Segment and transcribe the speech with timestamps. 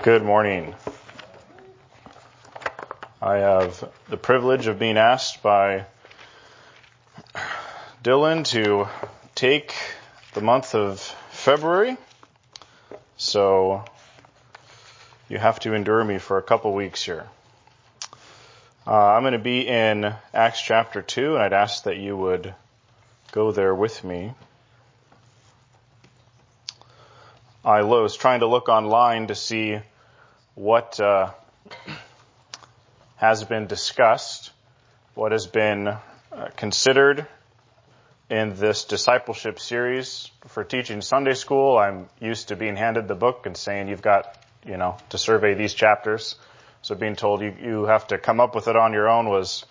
[0.00, 0.76] Good morning.
[3.20, 5.86] I have the privilege of being asked by
[8.04, 8.86] Dylan to
[9.34, 9.74] take
[10.34, 11.00] the month of
[11.30, 11.96] February.
[13.16, 13.84] So
[15.28, 17.26] you have to endure me for a couple weeks here.
[18.86, 22.54] Uh, I'm going to be in Acts chapter 2, and I'd ask that you would
[23.32, 24.32] go there with me.
[27.68, 29.78] I was trying to look online to see
[30.54, 31.32] what uh,
[33.16, 34.52] has been discussed,
[35.12, 35.98] what has been uh,
[36.56, 37.26] considered
[38.30, 41.76] in this discipleship series for teaching Sunday school.
[41.76, 45.52] I'm used to being handed the book and saying you've got, you know, to survey
[45.52, 46.36] these chapters.
[46.80, 49.66] So being told you, you have to come up with it on your own was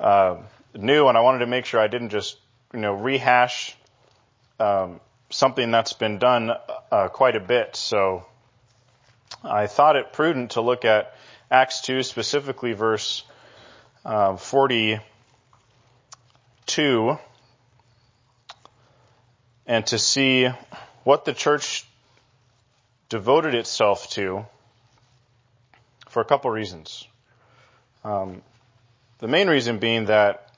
[0.00, 0.38] uh,
[0.74, 2.38] new, and I wanted to make sure I didn't just,
[2.72, 3.76] you know, rehash
[4.58, 6.52] um, something that's been done
[6.90, 7.76] uh, quite a bit.
[7.76, 8.24] So
[9.42, 11.14] I thought it prudent to look at
[11.50, 13.24] Acts 2, specifically verse
[14.04, 17.18] uh, 42,
[19.66, 20.48] and to see
[21.04, 21.86] what the church
[23.08, 24.44] devoted itself to
[26.08, 27.06] for a couple reasons.
[28.04, 28.42] Um,
[29.18, 30.48] the main reason being that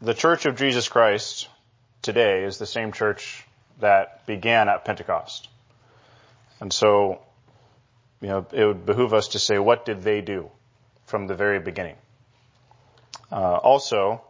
[0.00, 1.48] the Church of Jesus Christ
[2.02, 3.46] today is the same church
[3.80, 5.48] that began at Pentecost.
[6.60, 7.20] And so,
[8.20, 10.50] you know, it would behoove us to say, what did they do
[11.06, 11.96] from the very beginning?
[13.30, 14.22] Uh, also,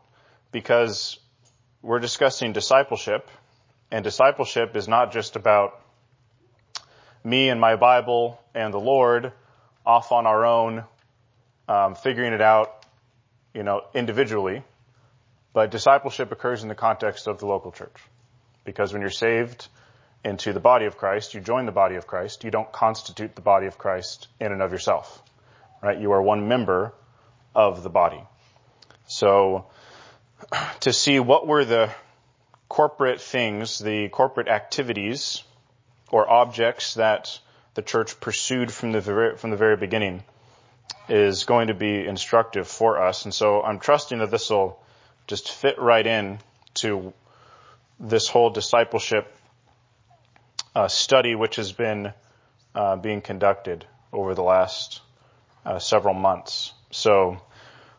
[0.51, 1.19] because
[1.83, 3.29] we're discussing discipleship,
[3.91, 5.81] and discipleship is not just about
[7.23, 9.33] me and my Bible and the Lord
[9.85, 10.85] off on our own,
[11.69, 12.87] um, figuring it out,
[13.53, 14.63] you know, individually.
[15.53, 17.97] But discipleship occurs in the context of the local church.
[18.65, 19.69] Because when you're saved
[20.25, 22.45] into the body of Christ, you join the body of Christ.
[22.45, 25.23] You don't constitute the body of Christ in and of yourself.
[25.83, 25.99] Right?
[25.99, 26.93] You are one member
[27.55, 28.23] of the body.
[29.07, 29.67] So,
[30.81, 31.91] to see what were the
[32.69, 35.43] corporate things, the corporate activities
[36.11, 37.39] or objects that
[37.75, 40.23] the church pursued from the very, from the very beginning
[41.09, 43.25] is going to be instructive for us.
[43.25, 44.79] And so I'm trusting that this will
[45.27, 46.39] just fit right in
[46.75, 47.13] to
[47.99, 49.33] this whole discipleship
[50.75, 52.13] uh, study, which has been
[52.75, 55.01] uh, being conducted over the last
[55.65, 56.73] uh, several months.
[56.91, 57.39] So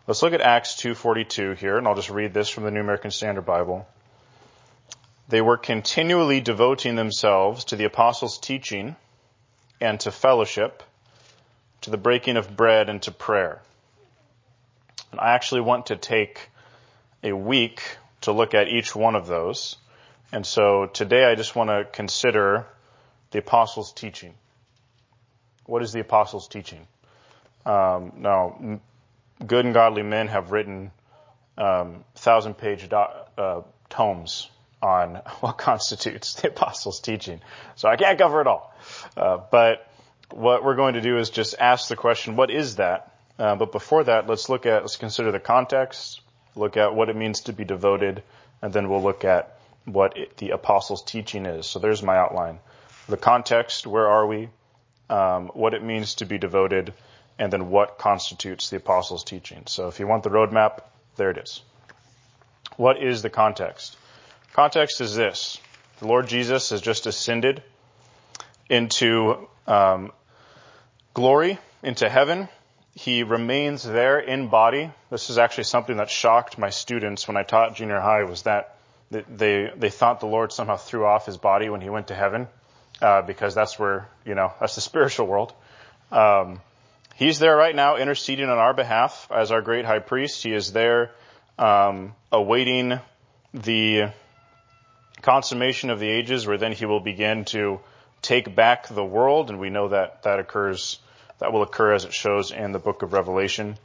[0.08, 3.12] let's look at Acts 2:42 here, and I'll just read this from the New American
[3.12, 3.88] Standard Bible.
[5.28, 8.96] They were continually devoting themselves to the apostles' teaching
[9.82, 10.84] and to fellowship,
[11.82, 13.62] to the breaking of bread and to prayer.
[15.12, 16.50] And I actually want to take
[17.24, 17.82] a week
[18.22, 19.78] to look at each one of those.
[20.32, 22.66] And so today I just want to consider
[23.32, 24.34] the apostles' teaching.
[25.66, 26.88] What is the apostles' teaching?
[27.66, 28.80] Um, now,
[29.46, 30.92] good and godly men have written
[31.58, 34.50] um, thousand page do- uh, tomes
[34.82, 37.42] on what constitutes the apostles' teaching.
[37.76, 38.74] So I can't cover it all.
[39.18, 39.88] Uh, but
[40.32, 43.12] what we're going to do is just ask the question, what is that?
[43.38, 46.22] Uh, but before that, let's look at, let's consider the context,
[46.56, 48.24] look at what it means to be devoted,
[48.62, 49.55] and then we'll look at
[49.86, 51.66] what it, the apostles' teaching is.
[51.66, 52.60] So there's my outline.
[53.08, 54.50] The context, where are we?
[55.10, 56.94] Um, what it means to be devoted,
[57.38, 59.64] and then what constitutes the apostles' teaching.
[59.68, 60.82] So if you want the roadmap,
[61.16, 61.62] there it is.
[62.78, 63.98] What is the context?
[64.54, 65.60] Context is this.
[66.00, 67.62] The Lord Jesus has just ascended
[68.70, 70.12] into um,
[71.14, 72.50] glory, into heaven,
[72.96, 74.90] he remains there in body.
[75.10, 78.75] This is actually something that shocked my students when I taught junior high was that
[79.12, 82.48] they, they thought the Lord somehow threw off his body when he went to heaven,
[83.02, 85.54] uh, because that's where, you know, that's the spiritual world.
[86.12, 86.62] Um,
[87.16, 90.44] he's there right now interceding on our behalf as our great high priest.
[90.44, 91.12] He is there,
[91.58, 93.00] um, awaiting
[93.54, 94.12] the
[95.22, 97.80] consummation of the ages where then he will begin to
[98.22, 99.50] take back the world.
[99.50, 101.00] And we know that that occurs
[101.40, 103.78] that will occur as it shows in the book of Revelation.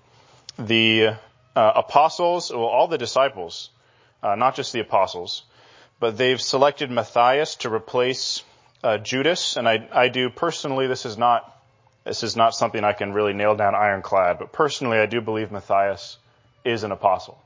[0.59, 1.17] The
[1.57, 3.71] uh, apostles, well, all the disciples,
[4.23, 5.43] uh, not just the apostles,
[5.99, 8.43] but they've selected Matthias to replace
[8.83, 10.87] uh, Judas, and I, I do personally.
[10.87, 11.57] This is not
[12.05, 15.53] this is not something I can really nail down ironclad, but personally, I do believe
[15.53, 16.17] Matthias
[16.65, 17.39] is an apostle.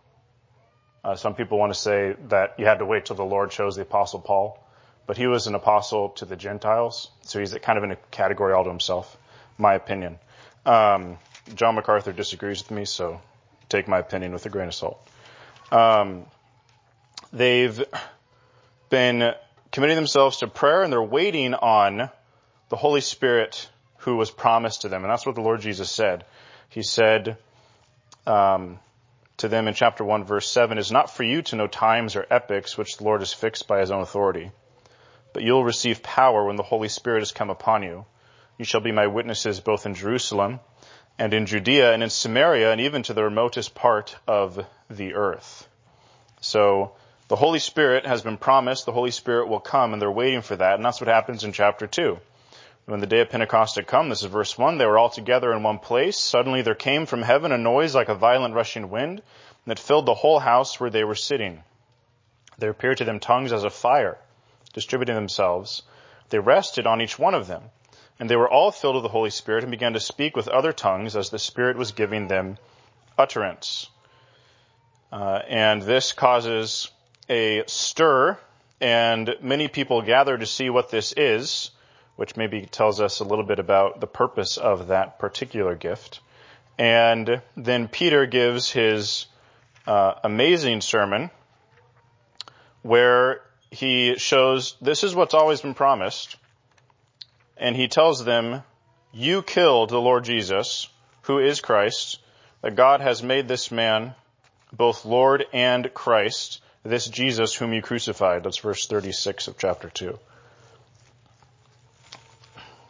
[1.03, 3.77] Uh, some people want to say that you had to wait till the Lord chose
[3.77, 4.65] the apostle Paul,
[5.07, 8.55] but he was an apostle to the Gentiles, so he's kind of in a category
[8.55, 9.17] all to himself
[9.59, 10.19] my opinion.
[10.65, 11.19] Um,
[11.55, 13.21] John MacArthur disagrees with me, so
[13.69, 15.07] take my opinion with a grain of salt.
[15.71, 16.27] Um,
[17.35, 17.85] they've
[18.89, 19.35] been
[19.73, 22.09] committing themselves to prayer and they're waiting on
[22.69, 25.03] the Holy Spirit who was promised to them.
[25.03, 26.25] And that's what the Lord Jesus said.
[26.69, 27.37] He said
[28.27, 28.79] um,
[29.39, 32.27] to them in chapter 1, verse 7 is not for you to know times or
[32.31, 34.53] epochs which the Lord has fixed by his own authority,
[35.33, 38.05] but you'll receive power when the Holy Spirit has come upon you.
[38.59, 40.61] You shall be my witnesses both in Jerusalem
[41.19, 45.67] and in Judea and in Samaria and even to the remotest part of the earth.
[46.41, 46.93] So
[47.29, 48.85] the Holy Spirit has been promised.
[48.85, 50.75] The Holy Spirit will come and they're waiting for that.
[50.75, 52.19] And that's what happens in chapter 2.
[52.87, 55.51] When the day of Pentecost had come, this is verse 1, they were all together
[55.53, 56.19] in one place.
[56.19, 59.23] Suddenly there came from heaven a noise like a violent rushing wind
[59.67, 61.65] that filled the whole house where they were sitting.
[62.59, 64.19] There appeared to them tongues as of fire,
[64.75, 65.83] distributing themselves.
[66.29, 67.63] They rested on each one of them.
[68.21, 70.73] And they were all filled with the Holy Spirit and began to speak with other
[70.73, 72.59] tongues as the Spirit was giving them
[73.17, 73.89] utterance.
[75.11, 76.91] Uh, and this causes
[77.29, 78.39] a stir,
[78.81, 81.71] and many people gather to see what this is
[82.17, 86.21] which maybe tells us a little bit about the purpose of that particular gift.
[86.79, 89.27] And then Peter gives his
[89.87, 91.31] uh, amazing sermon
[92.83, 96.37] where he shows this is what's always been promised.
[97.57, 98.63] And he tells them,
[99.13, 100.89] You killed the Lord Jesus,
[101.23, 102.21] who is Christ,
[102.63, 104.15] that God has made this man
[104.73, 108.45] both Lord and Christ, this Jesus whom you crucified.
[108.45, 110.19] That's verse 36 of chapter 2.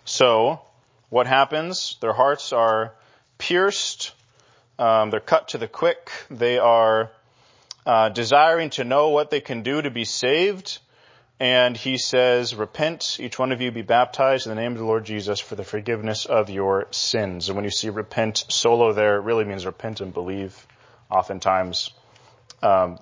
[0.05, 0.61] So,
[1.09, 1.97] what happens?
[2.01, 2.93] Their hearts are
[3.39, 4.13] pierced,
[4.79, 7.11] um, they're cut to the quick, they are
[7.87, 10.79] uh, desiring to know what they can do to be saved.
[11.41, 14.85] And he says, Repent, each one of you be baptized in the name of the
[14.85, 17.49] Lord Jesus for the forgiveness of your sins.
[17.49, 20.67] And when you see repent solo there, it really means repent and believe.
[21.11, 21.91] Oftentimes,
[22.63, 22.99] um,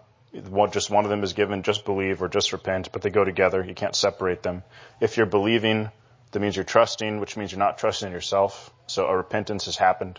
[0.70, 3.64] just one of them is given just believe or just repent, but they go together.
[3.64, 4.62] You can't separate them.
[5.00, 5.90] If you're believing,
[6.30, 8.72] that means you're trusting, which means you're not trusting in yourself.
[8.86, 10.18] So a repentance has happened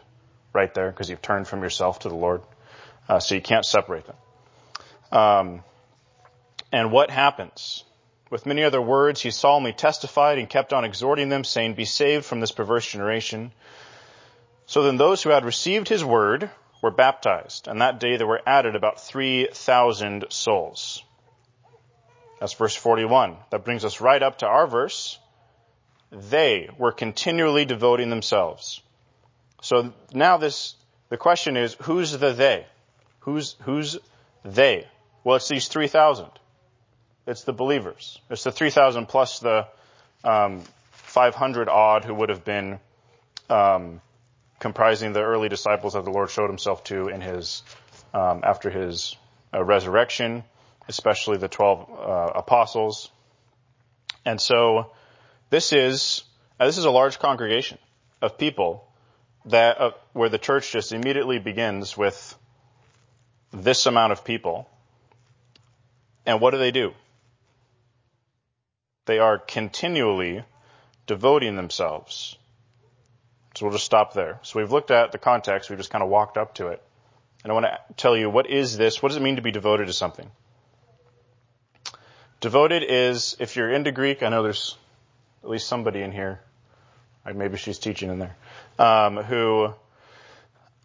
[0.54, 2.42] right there because you've turned from yourself to the Lord.
[3.10, 4.16] Uh, so you can't separate them.
[5.12, 5.64] Um,
[6.72, 7.84] and what happens?
[8.30, 12.26] With many other words, he solemnly testified and kept on exhorting them, saying, Be saved
[12.26, 13.52] from this perverse generation.
[14.66, 16.50] So then those who had received his word
[16.84, 21.02] were baptized, and that day there were added about 3,000 souls.
[22.42, 23.38] That's verse 41.
[23.52, 25.18] That brings us right up to our verse,
[26.12, 28.82] they were continually devoting themselves.
[29.62, 30.76] So now this,
[31.08, 32.68] the question is, who's the they?
[33.22, 33.98] Who's, who's
[34.44, 34.86] they?
[35.24, 36.28] Well, it's these 3,000.
[37.26, 38.20] It's the believers.
[38.30, 39.68] It's the 3,000 plus the
[40.26, 42.80] um, 500 odd who would have been
[43.50, 44.02] um,
[44.64, 47.64] comprising the early disciples that the Lord showed himself to in his,
[48.14, 49.18] um, after his
[49.54, 50.42] uh, resurrection,
[50.88, 53.12] especially the 12 uh, apostles.
[54.24, 54.94] And so,
[55.50, 56.24] this is
[56.62, 57.78] uh, this is a large congregation
[58.22, 58.88] of people
[59.48, 62.18] that uh, where the church just immediately begins with
[63.52, 64.70] this amount of people.
[66.26, 66.94] And what do they do?
[69.08, 70.46] They are continually
[71.06, 72.38] devoting themselves.
[73.56, 74.40] So we'll just stop there.
[74.42, 76.82] So we've looked at the context, we've just kind of walked up to it.
[77.44, 79.02] And I want to tell you what is this?
[79.02, 80.30] What does it mean to be devoted to something?
[82.40, 84.78] Devoted is, if you're into Greek, I know there's
[85.44, 86.42] at least somebody in here,
[87.34, 88.36] maybe she's teaching in there,
[88.80, 89.74] um, who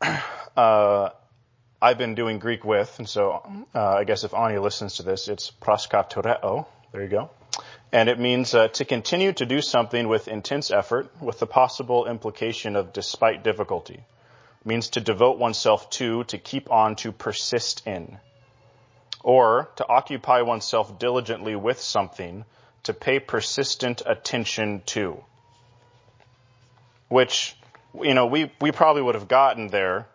[0.56, 1.10] uh,
[1.80, 5.28] I've been doing Greek with, and so uh, I guess if Anya listens to this,
[5.28, 6.66] it's proskartereo.
[6.92, 7.30] There you go.
[7.92, 12.06] And it means uh, to continue to do something with intense effort, with the possible
[12.06, 13.94] implication of despite difficulty.
[13.94, 18.18] It means to devote oneself to, to keep on, to persist in.
[19.22, 22.44] Or to occupy oneself diligently with something,
[22.84, 25.24] to pay persistent attention to.
[27.08, 27.56] Which,
[28.00, 30.06] you know, we, we probably would have gotten there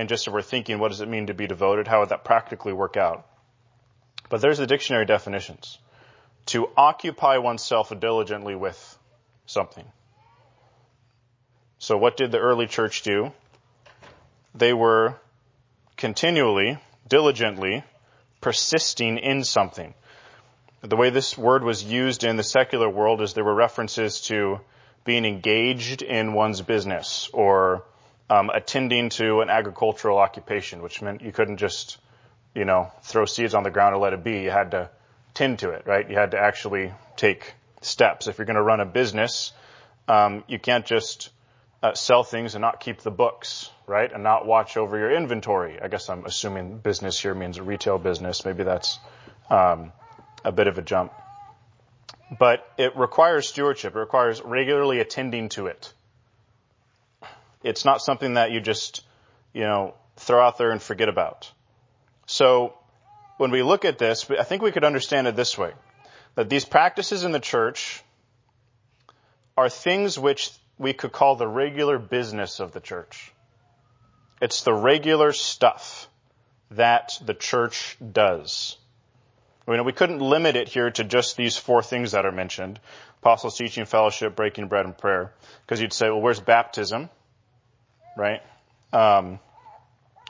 [0.00, 1.86] and just if we're thinking, what does it mean to be devoted?
[1.86, 3.26] How would that practically work out?
[4.30, 5.78] But there's the dictionary definitions.
[6.46, 8.98] To occupy oneself diligently with
[9.46, 9.84] something.
[11.78, 13.32] So what did the early church do?
[14.54, 15.14] They were
[15.96, 16.78] continually,
[17.08, 17.84] diligently,
[18.40, 19.94] persisting in something.
[20.82, 24.60] The way this word was used in the secular world is there were references to
[25.04, 27.84] being engaged in one's business or
[28.30, 31.98] um, attending to an agricultural occupation, which meant you couldn't just,
[32.54, 34.42] you know, throw seeds on the ground and let it be.
[34.42, 34.90] You had to
[35.34, 36.08] tend to it, right?
[36.08, 38.26] You had to actually take steps.
[38.26, 39.52] If you're going to run a business,
[40.08, 41.30] um, you can't just
[41.82, 44.12] uh, sell things and not keep the books, right?
[44.12, 45.80] And not watch over your inventory.
[45.80, 48.44] I guess I'm assuming business here means a retail business.
[48.44, 48.98] Maybe that's
[49.48, 49.92] um,
[50.44, 51.12] a bit of a jump.
[52.38, 53.96] but it requires stewardship.
[53.96, 55.92] It requires regularly attending to it.
[57.62, 59.02] It's not something that you just,
[59.52, 61.50] you know, throw out there and forget about.
[62.26, 62.74] So
[63.40, 65.72] when we look at this, I think we could understand it this way.
[66.34, 68.02] That these practices in the church
[69.56, 73.32] are things which we could call the regular business of the church.
[74.42, 76.06] It's the regular stuff
[76.72, 78.76] that the church does.
[79.66, 82.78] I mean, we couldn't limit it here to just these four things that are mentioned.
[83.22, 85.32] Apostles, teaching, fellowship, breaking bread, and prayer.
[85.62, 87.08] Because you'd say, well, where's baptism?
[88.18, 88.42] Right?
[88.92, 89.38] Um,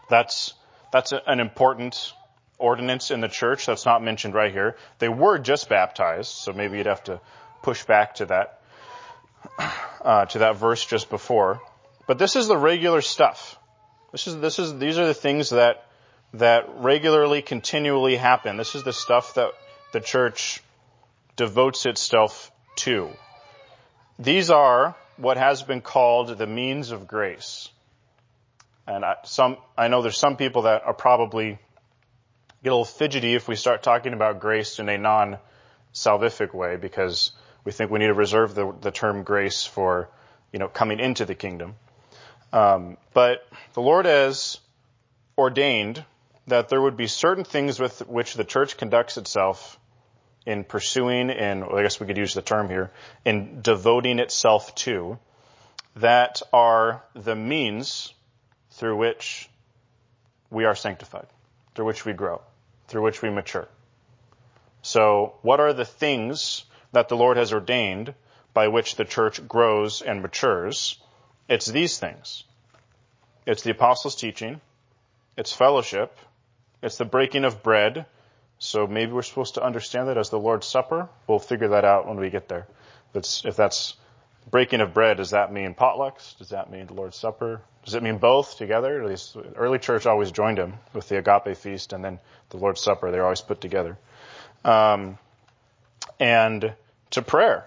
[0.08, 0.54] that's,
[0.92, 2.12] that's an important
[2.60, 3.66] ordinance in the church.
[3.66, 4.76] That's not mentioned right here.
[4.98, 7.20] They were just baptized, so maybe you'd have to
[7.62, 8.60] push back to that,
[10.02, 11.60] uh, to that verse just before.
[12.06, 13.58] But this is the regular stuff.
[14.12, 15.86] This is, this is, these are the things that,
[16.34, 18.56] that regularly, continually happen.
[18.56, 19.52] This is the stuff that
[19.92, 20.62] the church
[21.36, 23.10] devotes itself to.
[24.18, 27.68] These are what has been called the means of grace.
[28.86, 31.58] And I, some, I know there's some people that are probably
[32.62, 37.32] get a little fidgety if we start talking about grace in a non-salvific way because
[37.64, 40.08] we think we need to reserve the, the term grace for,
[40.52, 41.74] you know, coming into the kingdom.
[42.52, 44.58] Um, but the Lord has
[45.38, 46.04] ordained
[46.46, 49.78] that there would be certain things with which the church conducts itself
[50.46, 52.90] in pursuing and I guess we could use the term here
[53.24, 55.18] in devoting itself to
[55.96, 58.14] that are the means
[58.72, 59.48] through which
[60.50, 61.26] we are sanctified,
[61.74, 62.40] through which we grow,
[62.90, 63.68] through which we mature.
[64.82, 68.14] So what are the things that the Lord has ordained
[68.52, 70.98] by which the church grows and matures?
[71.48, 72.44] It's these things.
[73.46, 74.60] It's the apostles' teaching.
[75.36, 76.18] It's fellowship.
[76.82, 78.06] It's the breaking of bread.
[78.58, 81.08] So maybe we're supposed to understand that as the Lord's Supper.
[81.28, 82.66] We'll figure that out when we get there.
[83.14, 83.94] It's, if that's
[84.50, 86.36] breaking of bread, does that mean potlucks?
[86.38, 87.60] Does that mean the Lord's Supper?
[87.84, 89.02] Does it mean both together?
[89.02, 92.18] At least early church always joined them with the agape feast and then
[92.50, 93.10] the Lord's Supper.
[93.10, 93.96] They're always put together.
[94.64, 95.18] Um,
[96.18, 96.74] and
[97.10, 97.66] to prayer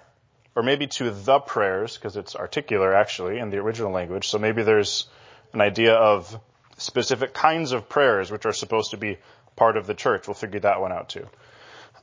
[0.55, 4.27] or maybe to the prayers, because it's articular actually in the original language.
[4.27, 5.07] So maybe there's
[5.51, 6.39] an idea of
[6.77, 9.17] specific kinds of prayers which are supposed to be
[9.55, 10.27] part of the church.
[10.27, 11.27] We'll figure that one out too.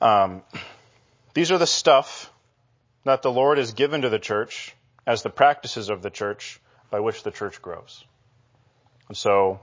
[0.00, 0.42] Um,
[1.34, 2.32] these are the stuff
[3.04, 4.74] that the Lord has given to the church
[5.06, 8.04] as the practices of the church by which the church grows.
[9.08, 9.60] And so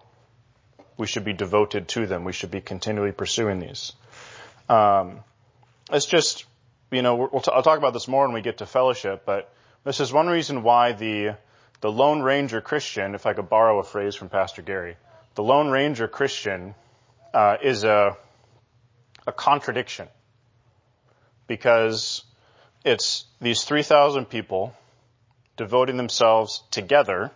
[0.98, 2.24] we should be devoted to them.
[2.24, 3.94] We should be continually pursuing these.
[4.67, 5.20] Um,
[5.91, 6.46] it's just
[6.91, 9.53] you know, we'll t- I'll talk about this more when we get to fellowship, but
[9.84, 11.36] this is one reason why the,
[11.82, 14.96] the Lone Ranger Christian, if I could borrow a phrase from Pastor Gary,
[15.36, 16.75] the Lone Ranger Christian
[17.34, 18.15] uh, is a,
[19.25, 20.08] a contradiction
[21.48, 22.24] because
[22.88, 24.74] it's these 3,000 people
[25.58, 27.32] devoting themselves together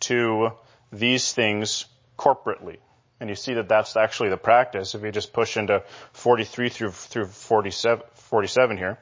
[0.00, 0.50] to
[0.92, 2.76] these things corporately.
[3.20, 4.94] And you see that that's actually the practice.
[4.94, 5.82] If you just push into
[6.12, 8.98] 43 through, through 47, 47 here.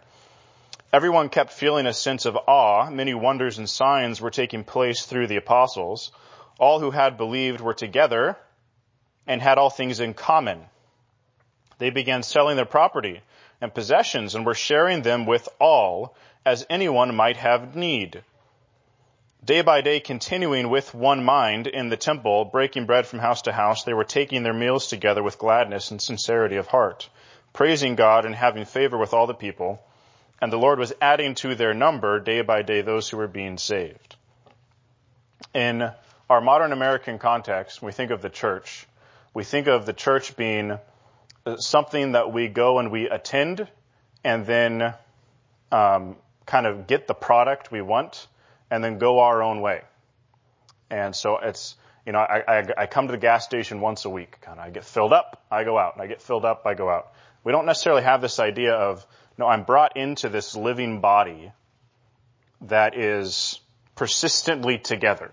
[0.93, 2.89] Everyone kept feeling a sense of awe.
[2.89, 6.11] Many wonders and signs were taking place through the apostles.
[6.59, 8.39] All who had believed were together
[9.27, 10.65] and had all things in common.
[11.79, 13.21] They began selling their property
[13.61, 18.23] and possessions and were sharing them with all as anyone might have need.
[19.45, 23.53] Day by day, continuing with one mind in the temple, breaking bread from house to
[23.53, 27.09] house, they were taking their meals together with gladness and sincerity of heart
[27.57, 29.83] praising God and having favor with all the people.
[30.43, 33.57] And the Lord was adding to their number day by day those who were being
[33.57, 34.17] saved.
[35.55, 35.91] In
[36.29, 38.87] our modern American context, when we think of the church,
[39.33, 40.79] we think of the church being
[41.59, 43.69] something that we go and we attend
[44.25, 44.95] and then
[45.71, 48.27] um, kind of get the product we want
[48.71, 49.83] and then go our own way.
[50.91, 54.11] And so it's, you know, I, I, I come to the gas station once a
[54.11, 54.41] week.
[54.41, 56.01] Kind of, I get filled up, I go out.
[56.01, 57.13] I get filled up, I go out.
[57.45, 59.07] We don't necessarily have this idea of,
[59.39, 61.53] no, I'm brought into this living body
[62.63, 63.61] that is
[63.95, 65.33] persistently together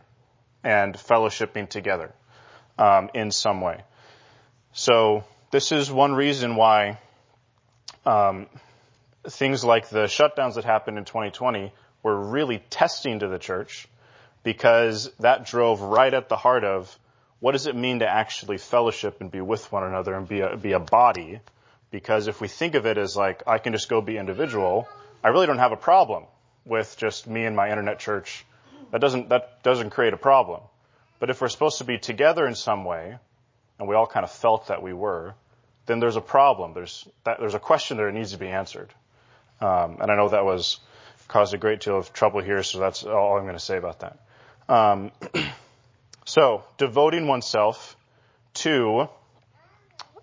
[0.64, 2.14] and fellowshipping together
[2.78, 3.82] um, in some way.
[4.74, 6.98] So this is one reason why
[8.08, 8.48] um,
[9.30, 13.88] things like the shutdowns that happened in 2020 were really testing to the church
[14.42, 16.98] because that drove right at the heart of
[17.40, 20.58] what does it mean to actually fellowship and be with one another and be a,
[20.58, 21.40] be a body
[21.92, 24.88] because if we think of it as like, I can just go be individual,
[25.24, 26.24] I really don't have a problem
[26.66, 28.44] with just me and my internet church.
[28.90, 30.62] That doesn't, that doesn't create a problem.
[31.20, 33.20] But if we're supposed to be together in some way,
[33.78, 35.36] and we all kind of felt that we were,
[35.86, 36.74] then there's a problem.
[36.74, 38.90] There's, that, there's a question that needs to be answered.
[39.60, 40.80] Um, and I know that was
[41.28, 44.00] caused a great deal of trouble here, so that's all I'm going to say about
[44.02, 44.20] that.
[44.70, 45.12] Um,
[46.26, 47.96] so, devoting oneself
[48.56, 49.08] to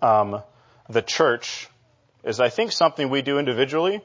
[0.01, 0.41] um,
[0.89, 1.67] the church
[2.23, 4.01] is, I think, something we do individually.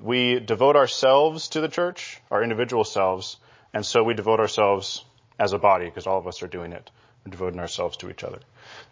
[0.00, 3.36] We devote ourselves to the church, our individual selves,
[3.74, 5.04] and so we devote ourselves
[5.38, 6.90] as a body because all of us are doing it.
[7.24, 8.38] We're devoting ourselves to each other.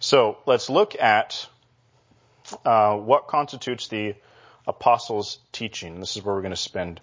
[0.00, 1.46] So let's look at
[2.64, 4.14] uh, what constitutes the
[4.66, 6.00] apostles' teaching.
[6.00, 7.00] This is where we're going to spend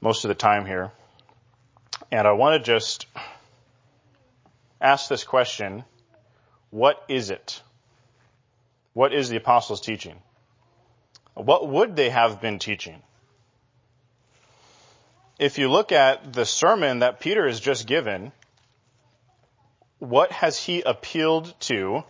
[0.00, 0.90] most of the time here.
[2.10, 3.06] And I want to just
[4.80, 5.84] ask this question
[6.70, 7.62] What is it?
[8.92, 10.16] What is the apostles' teaching?
[11.34, 13.02] What would they have been teaching?
[15.38, 18.30] If you look at the sermon that Peter has just given,
[19.98, 22.04] what has he appealed to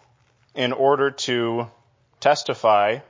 [0.55, 1.71] in order to
[2.25, 3.01] testify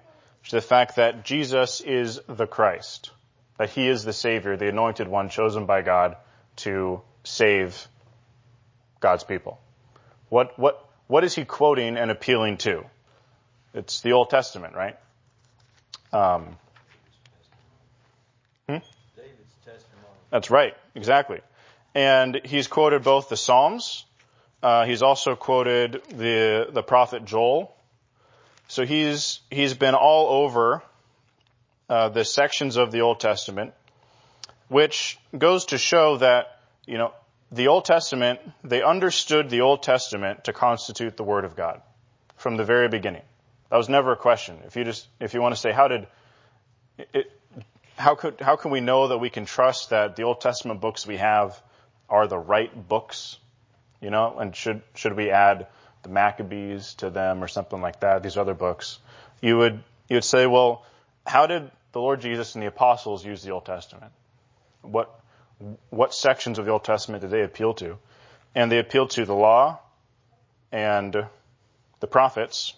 [0.49, 3.13] to the fact that Jesus is the Christ,
[3.59, 6.17] that he is the Savior, the anointed one chosen by God
[6.57, 7.87] to save
[8.99, 9.61] God's people.
[10.31, 12.85] What, what, what is he quoting and appealing to?
[13.73, 14.97] It's the Old Testament, right?
[16.13, 16.57] Um,
[18.69, 18.79] hmm?
[20.31, 21.41] That's right, exactly.
[21.95, 24.07] And he's quoted both the Psalms,
[24.61, 27.74] uh, he's also quoted the the prophet Joel,
[28.69, 30.83] so he's he's been all over
[31.89, 33.75] uh, the sections of the Old Testament,
[34.69, 37.13] which goes to show that you know
[37.53, 41.83] the Old Testament they understood the Old Testament to constitute the Word of God
[42.37, 43.23] from the very beginning.
[43.71, 44.59] That was never a question.
[44.67, 46.07] If you just if you want to say how did
[46.99, 47.31] it,
[47.97, 51.07] how could how can we know that we can trust that the Old Testament books
[51.07, 51.61] we have
[52.09, 53.39] are the right books?
[54.01, 55.67] You know, and should should we add
[56.05, 58.99] the Maccabees to them or something like that, these other books,
[59.41, 60.85] you would you would say, well,
[61.27, 64.13] how did the Lord Jesus and the apostles use the Old Testament?
[64.83, 65.19] What
[65.91, 67.99] what sections of the Old Testament did they appeal to?
[68.55, 69.81] And they appealed to the law
[70.71, 71.27] and
[72.01, 72.75] the prophets.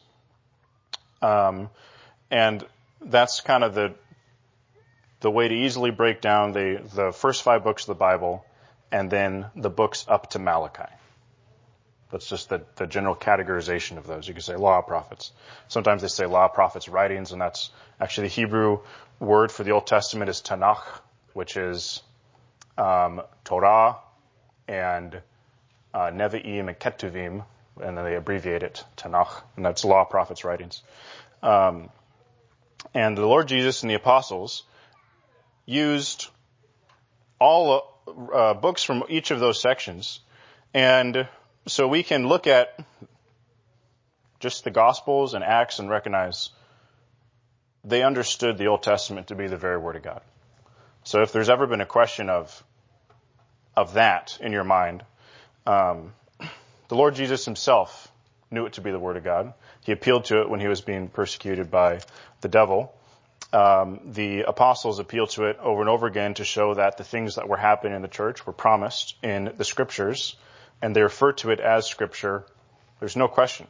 [1.21, 1.71] Um,
[2.31, 2.65] and
[3.01, 3.95] that's kind of the
[5.21, 8.45] the way to easily break down the the first five books of the Bible
[8.93, 10.93] and then the books up to Malachi.
[12.11, 14.29] That's just the, the general categorization of those.
[14.29, 15.33] You could say law prophets.
[15.69, 18.81] Sometimes they say law prophets writings, and that's actually the Hebrew
[19.19, 20.85] word for the Old Testament is Tanakh,
[21.33, 22.03] which is
[22.79, 23.97] um, Torah
[24.69, 25.21] and
[25.93, 27.45] uh, Nevi'im and Ketuvim,
[27.81, 30.83] and then they abbreviate it Tanakh, and that's law prophets writings.
[31.43, 31.91] Um,
[32.95, 34.63] and the Lord Jesus and the apostles
[35.65, 36.29] used
[37.41, 38.01] all
[38.33, 40.21] uh, books from each of those sections
[40.73, 41.29] and
[41.67, 42.79] so we can look at
[44.39, 46.51] just the Gospels and Acts and recognize
[47.85, 50.21] they understood the Old Testament to be the very Word of God.
[51.05, 52.63] So if there's ever been a question of
[53.77, 55.05] of that in your mind,
[55.67, 56.13] um,
[56.89, 58.11] the Lord Jesus Himself
[58.51, 59.53] knew it to be the Word of God.
[59.85, 62.01] He appealed to it when he was being persecuted by
[62.41, 62.95] the devil.
[63.53, 67.37] Um, the apostles appealed to it over and over again to show that the things
[67.37, 70.37] that were happening in the church were promised in the Scriptures
[70.83, 72.45] and they refer to it as Scripture,
[73.01, 73.67] there's no question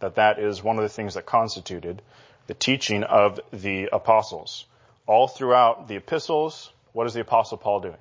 [0.00, 2.02] that that is one of the things that constituted
[2.46, 4.66] the teaching of the apostles.
[5.06, 7.96] All throughout the epistles, what is the apostle Paul doing?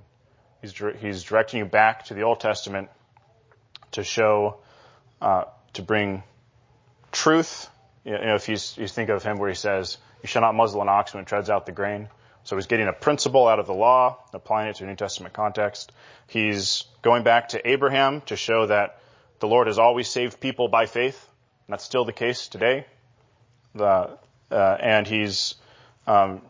[0.62, 2.90] He's, he's directing you back to the Old Testament
[3.92, 4.58] to show,
[5.22, 6.24] uh, to bring
[7.12, 7.70] truth.
[8.04, 10.82] You know, if you, you think of him where he says, you shall not muzzle
[10.82, 12.10] an ox when it treads out the grain.
[12.46, 15.34] So he's getting a principle out of the law, applying it to a New Testament
[15.34, 15.92] context.
[16.28, 19.00] He's going back to Abraham to show that
[19.40, 21.28] the Lord has always saved people by faith,
[21.68, 22.86] and that's still the case today.
[23.74, 24.18] The,
[24.52, 25.56] uh, and he's
[26.06, 26.44] um,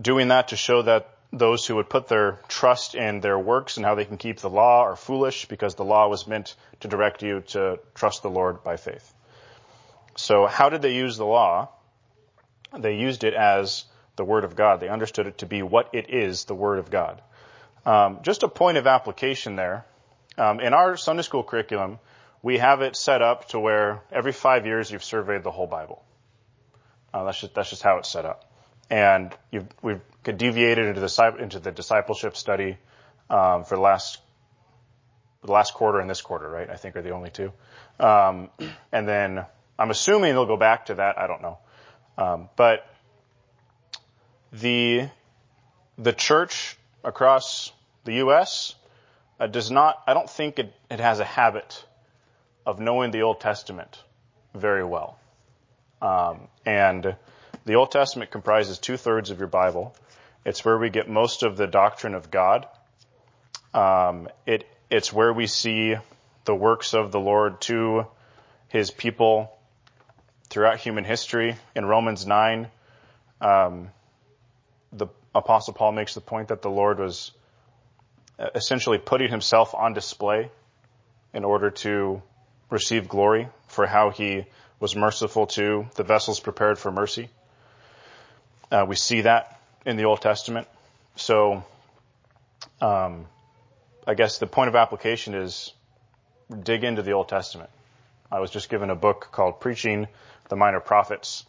[0.00, 3.86] doing that to show that those who would put their trust in their works and
[3.86, 7.22] how they can keep the law are foolish because the law was meant to direct
[7.22, 9.14] you to trust the Lord by faith.
[10.16, 11.68] So how did they use the law?
[12.76, 13.84] They used it as
[14.16, 14.80] the Word of God.
[14.80, 17.22] They understood it to be what it is, the Word of God.
[17.84, 19.84] Um, just a point of application there.
[20.38, 21.98] Um, in our Sunday school curriculum,
[22.42, 26.04] we have it set up to where every five years you've surveyed the whole Bible.
[27.14, 28.44] Uh, that's just that's just how it's set up.
[28.90, 29.34] And
[29.82, 32.76] we've deviated into the into the discipleship study
[33.30, 34.18] um, for the last
[35.42, 36.68] the last quarter and this quarter, right?
[36.68, 37.52] I think are the only two.
[37.98, 38.50] Um,
[38.92, 39.44] and then
[39.78, 41.18] I'm assuming they'll go back to that.
[41.18, 41.58] I don't know.
[42.18, 42.86] Um, but
[44.52, 45.08] the
[45.98, 47.72] the church across
[48.04, 48.74] the U.S.
[49.38, 50.02] Uh, does not.
[50.06, 51.84] I don't think it, it has a habit
[52.64, 54.02] of knowing the Old Testament
[54.54, 55.18] very well.
[56.02, 57.16] Um, and
[57.64, 59.94] the Old Testament comprises two thirds of your Bible,
[60.44, 62.66] It's where we get most of the doctrine of God.
[63.74, 65.96] Um, it, it's where we see
[66.44, 68.06] the works of the Lord to
[68.68, 69.52] his people
[70.48, 71.56] throughout human history.
[71.74, 72.68] In Romans 9,
[73.40, 73.90] um,
[74.92, 77.32] the Apostle Paul makes the point that the Lord was
[78.54, 80.50] essentially putting himself on display
[81.32, 82.22] in order to
[82.70, 84.44] receive glory for how he
[84.80, 87.28] was merciful to the vessels prepared for mercy.
[88.70, 90.66] Uh, we see that in the Old Testament.
[91.14, 91.64] So,
[92.80, 93.26] um,
[94.06, 95.72] I guess the point of application is
[96.62, 97.70] dig into the Old Testament.
[98.30, 100.08] I was just given a book called Preaching
[100.48, 101.46] the Minor Prophets,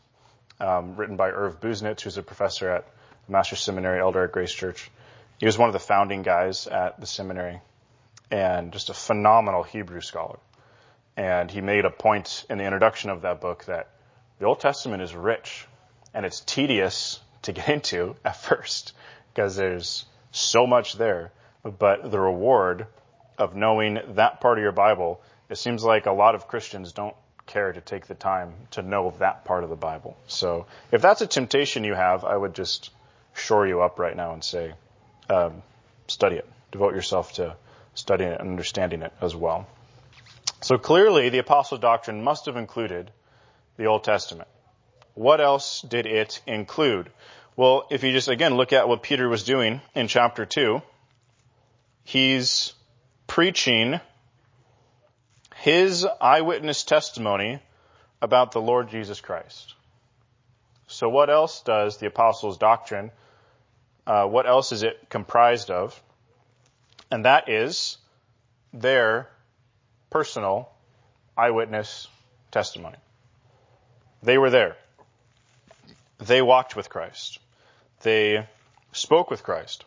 [0.60, 2.86] um, written by Irv Busenitz, who's a professor at
[3.28, 4.90] Master's Seminary Elder at Grace Church.
[5.40, 7.62] He was one of the founding guys at the seminary
[8.32, 10.40] and just a phenomenal Hebrew scholar.
[11.16, 13.90] And he made a point in the introduction of that book that
[14.40, 15.66] the Old Testament is rich
[16.14, 18.94] and it's tedious to get into at first
[19.34, 21.32] because there's so much there.
[21.64, 22.88] But the reward
[23.38, 27.16] of knowing that part of your Bible, it seems like a lot of Christians don't
[27.46, 30.18] care to take the time to know that part of the Bible.
[30.28, 32.92] So if that's a temptation you have, I would just
[33.38, 34.74] shore you up right now and say,
[35.30, 35.62] um,
[36.08, 36.50] study it.
[36.72, 37.56] Devote yourself to
[37.94, 39.68] studying it and understanding it as well.
[40.62, 43.12] So clearly, the apostles' doctrine must have included
[43.78, 44.48] the Old Testament.
[45.14, 47.10] What else did it include?
[47.56, 50.82] Well, if you just again look at what Peter was doing in chapter 2,
[52.04, 52.74] he's
[53.26, 54.00] preaching
[55.56, 57.60] his eyewitness testimony
[58.22, 59.74] about the Lord Jesus Christ.
[60.88, 63.12] So what else does the apostles' doctrine
[64.08, 66.02] uh, what else is it comprised of?
[67.12, 67.98] And that is
[68.74, 69.30] their
[70.10, 70.70] personal
[71.38, 72.08] eyewitness
[72.50, 72.98] testimony.
[74.24, 74.78] They were there.
[76.20, 77.40] They walked with Christ.
[78.02, 78.48] They
[78.94, 79.84] spoke with Christ.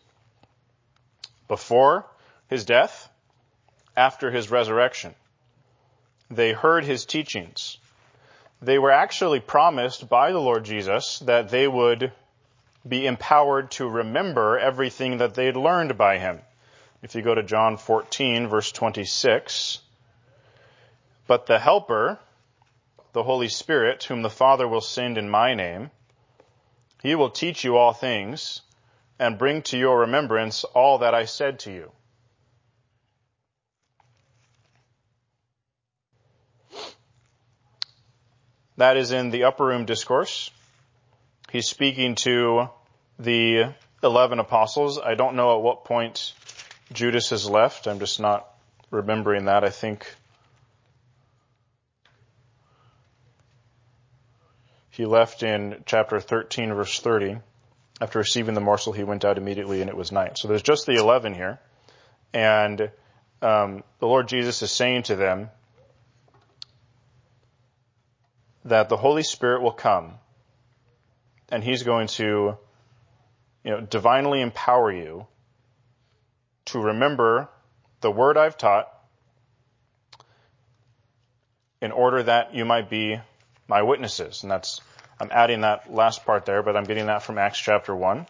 [1.48, 2.06] Before
[2.48, 3.08] his death,
[3.96, 5.14] after his resurrection.
[6.30, 7.78] They heard his teachings.
[8.62, 12.12] They were actually promised by the Lord Jesus that they would
[12.86, 16.40] be empowered to remember everything that they'd learned by him.
[17.02, 19.80] If you go to John 14 verse 26,
[21.26, 22.18] but the helper,
[23.12, 25.90] the Holy Spirit, whom the Father will send in my name,
[27.02, 28.60] he will teach you all things
[29.18, 31.92] and bring to your remembrance all that I said to you.
[38.76, 40.50] That is in the upper room discourse.
[41.50, 42.70] He's speaking to
[43.18, 45.00] the 11 apostles.
[45.00, 46.32] I don't know at what point
[46.92, 47.88] Judas has left.
[47.88, 48.48] I'm just not
[48.92, 49.64] remembering that.
[49.64, 50.06] I think
[54.90, 57.38] he left in chapter 13 verse 30.
[58.00, 60.38] After receiving the morsel, he went out immediately and it was night.
[60.38, 61.58] So there's just the 11 here.
[62.32, 62.92] And
[63.42, 65.50] um, the Lord Jesus is saying to them
[68.64, 70.14] that the Holy Spirit will come
[71.50, 72.56] and he's going to,
[73.64, 75.26] you know, divinely empower you
[76.66, 77.48] to remember
[78.00, 78.88] the word I've taught
[81.80, 83.20] in order that you might be
[83.66, 84.42] my witnesses.
[84.42, 84.80] And that's,
[85.18, 88.26] I'm adding that last part there, but I'm getting that from Acts chapter 1,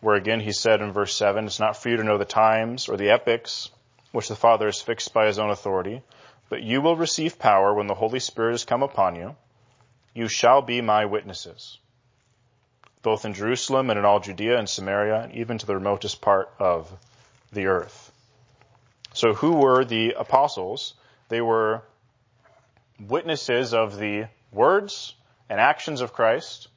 [0.00, 2.88] where again he said in verse 7, it's not for you to know the times
[2.88, 3.70] or the epochs
[4.12, 6.02] which the Father has fixed by his own authority,
[6.48, 9.36] but you will receive power when the Holy Spirit has come upon you.
[10.14, 11.78] You shall be my witnesses
[13.02, 16.52] both in Jerusalem and in all Judea and Samaria, and even to the remotest part
[16.58, 16.90] of
[17.52, 18.12] the earth.
[19.12, 20.94] So who were the apostles?
[21.28, 21.82] They were
[22.98, 25.14] witnesses of the words
[25.48, 26.68] and actions of Christ,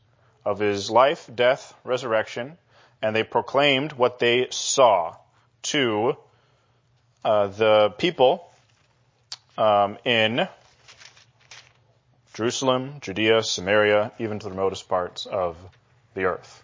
[0.45, 2.57] of his life, death, resurrection,
[3.01, 5.15] and they proclaimed what they saw
[5.63, 6.17] to
[7.23, 8.49] uh, the people
[9.57, 10.47] um, in
[12.33, 15.55] Jerusalem, Judea, Samaria, even to the remotest parts of
[16.13, 16.63] the earth.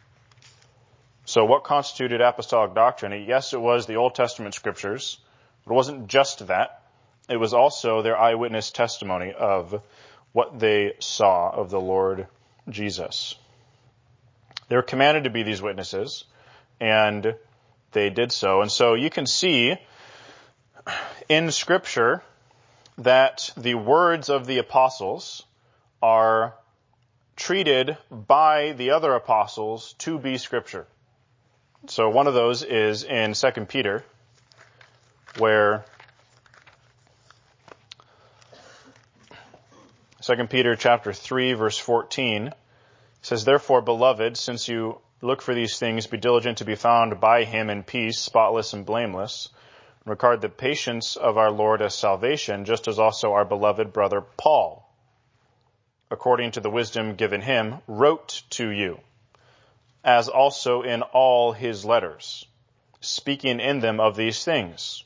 [1.25, 3.25] So what constituted apostolic doctrine?
[3.27, 5.19] Yes, it was the Old Testament scriptures,
[5.63, 6.81] but it wasn't just that.
[7.29, 9.81] It was also their eyewitness testimony of
[10.31, 12.27] what they saw of the Lord
[12.67, 13.35] Jesus.
[14.67, 16.25] They were commanded to be these witnesses,
[16.79, 17.35] and
[17.91, 18.62] they did so.
[18.62, 19.75] And so you can see
[21.27, 22.23] in scripture
[22.97, 25.45] that the words of the apostles
[26.01, 26.55] are
[27.39, 30.86] treated by the other apostles to be scripture.
[31.88, 34.04] So one of those is in 2 Peter,
[35.39, 35.86] where
[40.21, 42.52] 2 Peter chapter 3 verse 14
[43.23, 47.43] says, Therefore, beloved, since you Look for these things, be diligent to be found by
[47.43, 49.49] him in peace, spotless and blameless.
[50.06, 54.88] Regard the patience of our Lord as salvation, just as also our beloved brother Paul,
[56.12, 59.00] according to the wisdom given him, wrote to you,
[60.04, 62.45] as also in all his letters,
[63.02, 65.04] speaking in them of these things.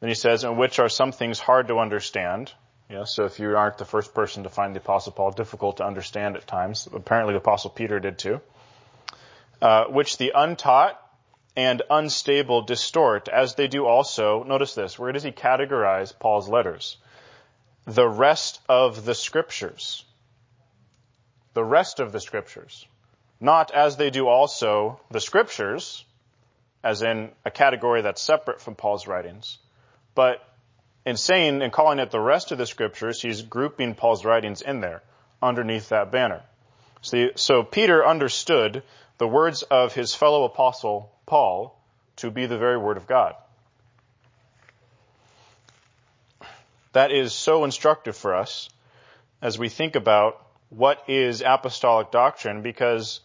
[0.00, 2.52] Then he says, in which are some things hard to understand.
[2.88, 5.86] Yeah, so if you aren't the first person to find the Apostle Paul difficult to
[5.86, 8.40] understand at times, apparently the Apostle Peter did too.
[9.60, 11.00] Uh, which the untaught
[11.56, 16.98] and unstable distort, as they do also, notice this, where does he categorize Paul's letters?
[17.86, 20.04] The rest of the scriptures.
[21.54, 22.86] The rest of the scriptures.
[23.40, 26.04] Not as they do also the scriptures,
[26.82, 29.58] as in a category that's separate from Paul's writings,
[30.14, 30.42] but
[31.04, 34.80] in saying and calling it the rest of the scriptures, he's grouping Paul's writings in
[34.80, 35.02] there
[35.40, 36.42] underneath that banner.
[37.02, 38.82] See, so Peter understood
[39.18, 41.80] the words of his fellow apostle, Paul,
[42.16, 43.36] to be the very word of God.
[46.96, 48.70] That is so instructive for us
[49.42, 53.20] as we think about what is apostolic doctrine because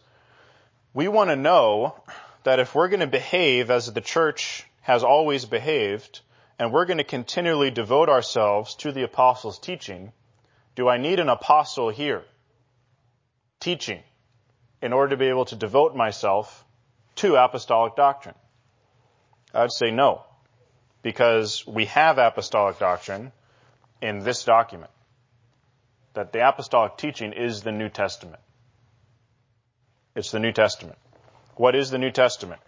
[0.93, 1.95] we want to know
[2.43, 6.19] that if we're going to behave as the church has always behaved,
[6.59, 10.11] and we're going to continually devote ourselves to the apostles' teaching,
[10.75, 12.25] do I need an apostle here
[13.61, 14.03] teaching?
[14.81, 16.65] in order to be able to devote myself
[17.15, 18.35] to apostolic doctrine?
[19.53, 20.25] I'd say no,
[21.03, 23.31] because we have apostolic doctrine
[24.01, 24.91] in this document.
[26.13, 28.41] That the apostolic teaching is the New Testament.
[30.15, 30.97] It's the New Testament.
[31.55, 32.61] What is the New Testament?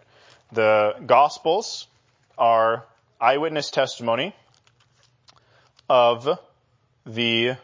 [0.51, 1.87] The Gospels
[2.37, 2.85] are
[3.19, 4.35] eyewitness testimony
[5.89, 6.39] of
[7.05, 7.55] the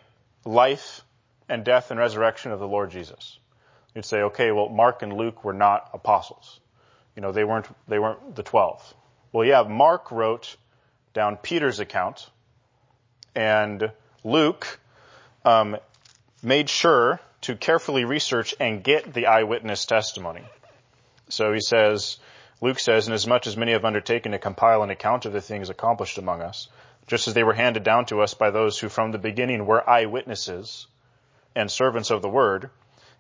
[0.46, 1.02] life
[1.48, 3.38] and death and resurrection of the Lord Jesus.
[3.96, 6.60] You'd say, okay, well, Mark and Luke were not apostles.
[7.16, 8.82] You know, they weren't, they weren't the twelve.
[9.32, 10.56] Well, yeah, Mark wrote
[11.14, 12.30] down Peter's account,
[13.40, 13.92] and
[14.26, 14.80] Luke
[15.46, 15.78] um,
[16.44, 20.44] made sure to carefully research and get the eyewitness testimony.
[21.30, 22.18] So he says,
[22.60, 25.40] Luke says, inasmuch as much as many have undertaken to compile an account of the
[25.40, 26.68] things accomplished among us,
[27.08, 29.90] just as they were handed down to us by those who from the beginning were
[29.90, 30.88] eyewitnesses
[31.56, 32.70] and servants of the word,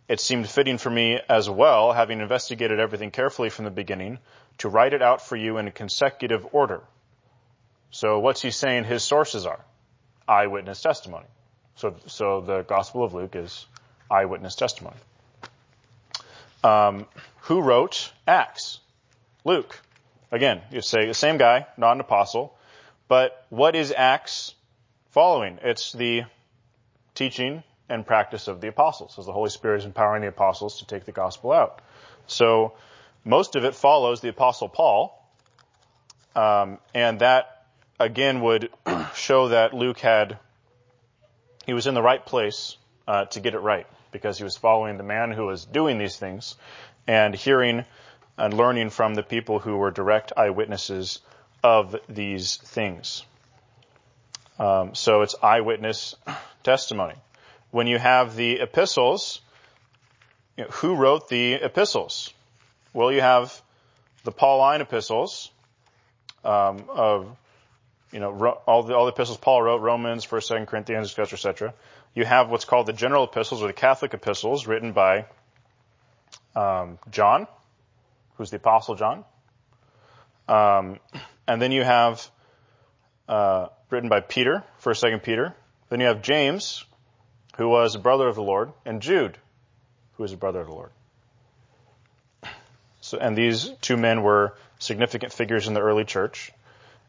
[0.10, 4.20] it seemed fitting for me as well, having investigated everything carefully from the beginning,
[4.58, 6.82] to write it out for you in consecutive order.
[7.92, 9.64] So what's he saying his sources are?
[10.30, 11.26] Eyewitness testimony.
[11.76, 13.66] So, so the Gospel of Luke is
[14.12, 14.98] eyewitness testimony.
[16.64, 17.08] Um,
[17.42, 18.80] who wrote Acts?
[19.44, 19.80] Luke.
[20.32, 22.56] Again, you say the same guy, not an apostle.
[23.08, 24.54] But what is Acts
[25.12, 25.58] following?
[25.64, 26.24] It's the
[27.16, 30.86] teaching and practice of the apostles, as the Holy Spirit is empowering the apostles to
[30.86, 31.82] take the gospel out.
[32.28, 32.74] So
[33.26, 35.28] most of it follows the apostle Paul,
[36.36, 37.66] um, and that
[38.00, 38.70] again would
[39.20, 40.40] show that Luke had
[41.66, 42.78] he was in the right place
[43.08, 46.18] uh, to get it right because he was following the man who was doing these
[46.18, 46.56] things
[47.06, 47.86] and hearing
[48.38, 51.20] and learning from the people who were direct eyewitnesses
[51.64, 53.24] of these things.
[54.58, 56.16] Um, so it's eyewitness
[56.64, 57.16] testimony
[57.72, 59.42] when you have the epistles,
[60.58, 62.34] you know, who wrote the epistles?
[62.94, 63.62] Well, you have
[64.24, 65.52] the Pauline epistles
[66.44, 67.38] um, of
[68.12, 71.74] you know all the all the epistles Paul wrote, Romans, First, Second Corinthians, etc., etc.
[72.16, 75.26] You have what's called the general epistles or the Catholic epistles, written by
[76.56, 77.48] um, John,
[78.36, 79.24] who's the Apostle John,
[80.48, 81.00] um,
[81.48, 82.28] and then you have
[83.28, 85.56] uh, written by Peter, First, Second Peter.
[85.90, 86.86] Then you have James,
[87.58, 89.38] who was a brother of the Lord, and Jude,
[90.16, 90.92] who was a brother of the Lord.
[93.02, 96.52] So, and these two men were significant figures in the early church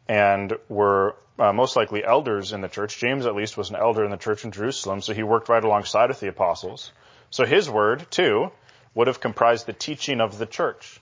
[0.08, 2.98] and were uh, most likely elders in the church.
[2.98, 5.62] James, at least, was an elder in the church in Jerusalem, so he worked right
[5.62, 6.92] alongside of the apostles.
[7.30, 8.50] So his word, too,
[8.94, 11.00] would have comprised the teaching of the church.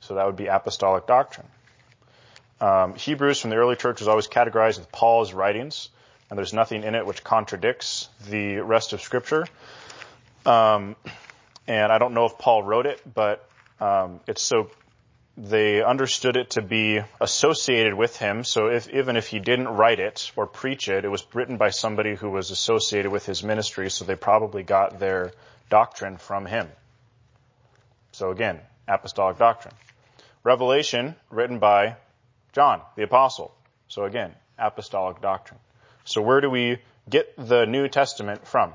[0.00, 1.48] So that would be apostolic doctrine.
[2.60, 5.88] Um, Hebrews from the early church was always categorized with Paul's writings
[6.30, 9.46] and there's nothing in it which contradicts the rest of Scripture.
[10.46, 10.94] Um,
[11.66, 13.46] and I don't know if Paul wrote it, but
[13.80, 14.70] um, it's so
[15.42, 18.44] they understood it to be associated with him.
[18.44, 21.70] So if, even if he didn't write it or preach it, it was written by
[21.70, 23.88] somebody who was associated with his ministry.
[23.88, 25.32] So they probably got their
[25.70, 26.68] doctrine from him.
[28.12, 29.74] So again, apostolic doctrine.
[30.44, 31.96] Revelation written by
[32.52, 33.54] John, the apostle.
[33.88, 35.60] So again, apostolic doctrine.
[36.04, 38.74] So where do we get the New Testament from?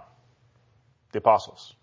[1.11, 1.75] The apostles.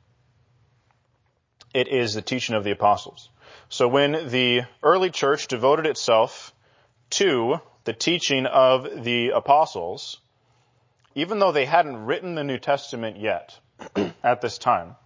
[1.75, 3.29] It is the teaching of the apostles.
[3.69, 6.53] So when the early church devoted itself
[7.11, 10.21] to the teaching of the apostles,
[11.15, 13.59] even though they hadn't written the New Testament yet
[14.23, 14.97] at this time,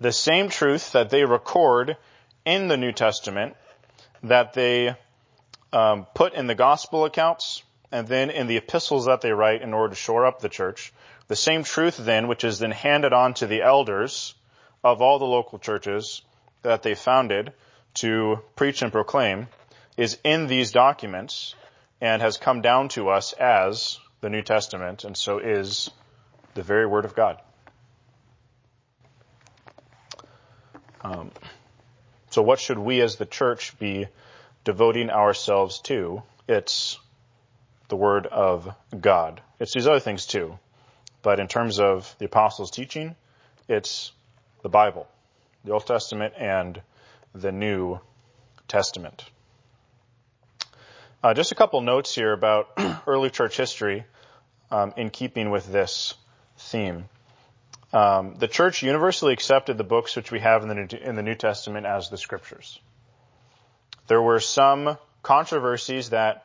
[0.00, 1.96] the same truth that they record
[2.44, 3.56] in the New Testament
[4.22, 4.94] that they
[5.72, 9.72] um, put in the gospel accounts and then in the epistles that they write in
[9.72, 10.92] order to shore up the church,
[11.28, 14.34] the same truth then, which is then handed on to the elders
[14.86, 16.22] of all the local churches
[16.62, 17.52] that they founded
[17.92, 19.48] to preach and proclaim,
[19.96, 21.56] is in these documents
[22.00, 25.90] and has come down to us as the New Testament, and so is
[26.54, 27.42] the very Word of God.
[31.02, 31.32] Um,
[32.30, 34.06] so, what should we as the church be
[34.62, 36.22] devoting ourselves to?
[36.48, 36.96] It's
[37.88, 39.40] the Word of God.
[39.58, 40.60] It's these other things too.
[41.22, 43.16] But in terms of the apostles' teaching,
[43.68, 44.12] it's
[44.66, 45.06] the Bible,
[45.64, 46.82] the Old Testament and
[47.32, 48.00] the New
[48.66, 49.24] Testament.
[51.22, 52.70] Uh, just a couple notes here about
[53.06, 54.04] early church history
[54.72, 56.14] um, in keeping with this
[56.58, 57.04] theme.
[57.92, 61.22] Um, the church universally accepted the books which we have in the, New, in the
[61.22, 62.80] New Testament as the scriptures.
[64.08, 66.44] There were some controversies that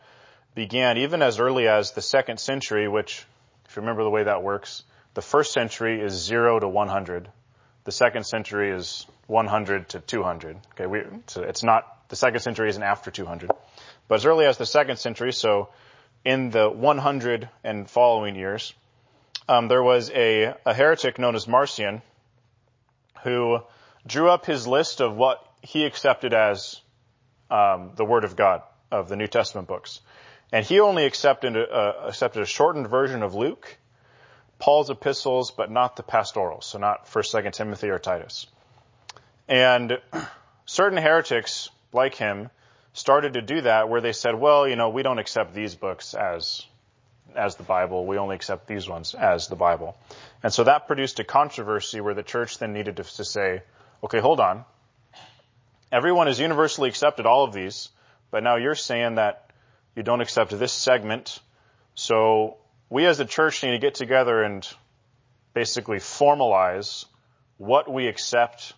[0.53, 3.25] began even as early as the second century, which,
[3.67, 4.83] if you remember the way that works,
[5.15, 7.27] the first century is 0 to 100.
[7.83, 10.57] The second century is 100 to 200.
[10.73, 13.49] Okay, we, so it's not, the second century isn't after 200.
[14.07, 15.69] But as early as the second century, so
[16.23, 18.73] in the 100 and following years,
[19.47, 22.01] um, there was a, a heretic known as Marcion
[23.23, 23.59] who
[24.05, 26.81] drew up his list of what he accepted as
[27.49, 30.01] um, the Word of God of the New Testament books.
[30.51, 33.77] And he only accepted a, uh, accepted a shortened version of Luke,
[34.61, 38.45] Paul's epistles, but not the pastorals, so not 1st, 2nd Timothy or Titus.
[39.49, 39.99] And
[40.65, 42.51] certain heretics like him
[42.93, 46.13] started to do that where they said, well, you know, we don't accept these books
[46.13, 46.65] as
[47.35, 48.05] as the Bible.
[48.05, 49.97] We only accept these ones as the Bible.
[50.43, 53.63] And so that produced a controversy where the church then needed to, to say,
[54.03, 54.65] okay, hold on.
[55.91, 57.89] Everyone has universally accepted all of these,
[58.31, 59.49] but now you're saying that
[59.95, 61.39] you don't accept this segment.
[61.95, 62.57] So
[62.91, 64.67] we as a church need to get together and
[65.53, 67.05] basically formalize
[67.57, 68.73] what we accept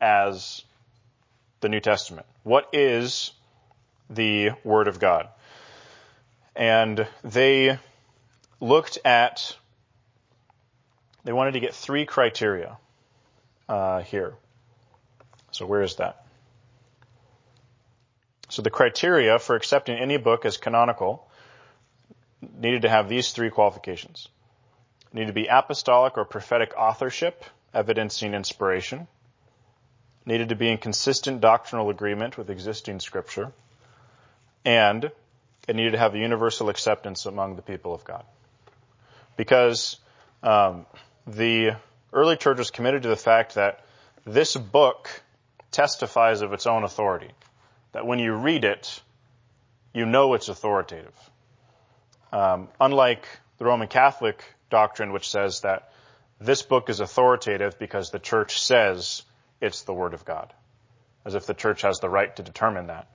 [0.00, 0.64] as
[1.60, 2.26] the New Testament.
[2.42, 3.30] What is
[4.10, 5.28] the Word of God?
[6.56, 7.78] And they
[8.60, 9.56] looked at,
[11.22, 12.76] they wanted to get three criteria
[13.68, 14.34] uh, here.
[15.52, 16.26] So where is that?
[18.48, 21.28] So the criteria for accepting any book as canonical
[22.58, 24.28] needed to have these three qualifications.
[25.12, 29.06] Needed to be apostolic or prophetic authorship, evidencing inspiration.
[30.24, 33.52] Needed to be in consistent doctrinal agreement with existing scripture.
[34.64, 35.10] And
[35.68, 38.24] it needed to have a universal acceptance among the people of God.
[39.36, 39.98] Because
[40.42, 40.86] um,
[41.26, 41.76] the
[42.12, 43.84] early church was committed to the fact that
[44.24, 45.08] this book
[45.70, 47.30] testifies of its own authority
[47.92, 49.00] that when you read it,
[49.92, 51.14] you know it's authoritative.
[52.32, 53.26] Um, unlike
[53.58, 55.92] the Roman Catholic doctrine, which says that
[56.40, 59.22] this book is authoritative because the church says
[59.60, 60.52] it's the Word of God,
[61.24, 63.08] as if the church has the right to determine that.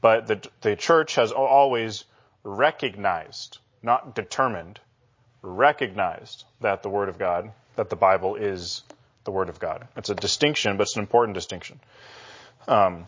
[0.00, 2.04] But the, the church has always
[2.44, 4.80] recognized, not determined,
[5.42, 8.82] recognized that the Word of God, that the Bible is
[9.24, 9.86] the Word of God.
[9.96, 11.80] It's a distinction, but it's an important distinction.
[12.66, 13.06] Um,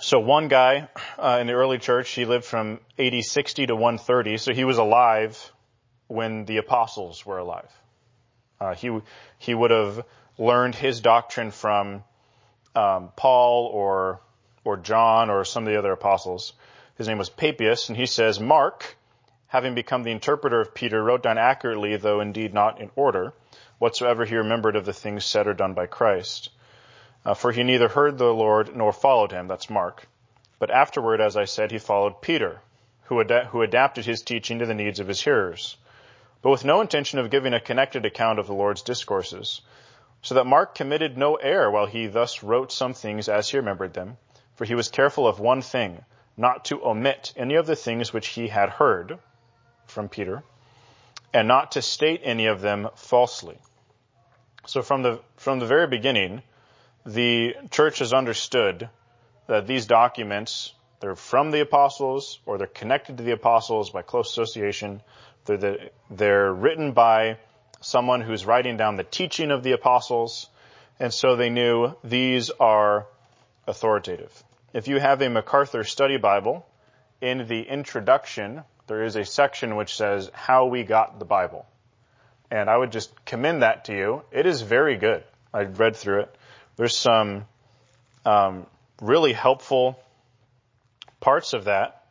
[0.00, 4.38] so one guy uh, in the early church, he lived from AD 60 to 130,
[4.38, 5.52] so he was alive
[6.08, 7.70] when the apostles were alive.
[8.60, 8.98] Uh, he
[9.38, 10.04] he would have
[10.38, 12.04] learned his doctrine from
[12.74, 14.20] um, Paul or
[14.64, 16.52] or John or some of the other apostles.
[16.96, 18.96] His name was Papias, and he says Mark,
[19.46, 23.32] having become the interpreter of Peter, wrote down accurately, though indeed not in order,
[23.78, 26.50] whatsoever he remembered of the things said or done by Christ.
[27.24, 29.46] Uh, for he neither heard the Lord nor followed him.
[29.48, 30.06] That's Mark.
[30.58, 32.60] But afterward, as I said, he followed Peter,
[33.04, 35.76] who, ad- who adapted his teaching to the needs of his hearers,
[36.42, 39.60] but with no intention of giving a connected account of the Lord's discourses.
[40.22, 43.94] So that Mark committed no error while he thus wrote some things as he remembered
[43.94, 44.16] them,
[44.54, 46.04] for he was careful of one thing,
[46.36, 49.18] not to omit any of the things which he had heard
[49.86, 50.42] from Peter,
[51.32, 53.58] and not to state any of them falsely.
[54.66, 56.42] So from the, from the very beginning,
[57.06, 58.88] the church has understood
[59.46, 64.30] that these documents, they're from the apostles or they're connected to the apostles by close
[64.30, 65.02] association.
[65.44, 67.38] They're, the, they're written by
[67.80, 70.48] someone who's writing down the teaching of the apostles
[71.00, 73.06] And so they knew these are
[73.66, 74.44] authoritative.
[74.74, 76.66] If you have a MacArthur Study Bible,
[77.22, 81.66] in the introduction, there is a section which says how we got the Bible.
[82.50, 84.22] And I would just commend that to you.
[84.30, 85.24] It is very good.
[85.54, 86.36] I read through it.
[86.76, 87.46] There's some
[88.24, 88.66] um,
[89.00, 89.98] really helpful
[91.20, 92.04] parts of that,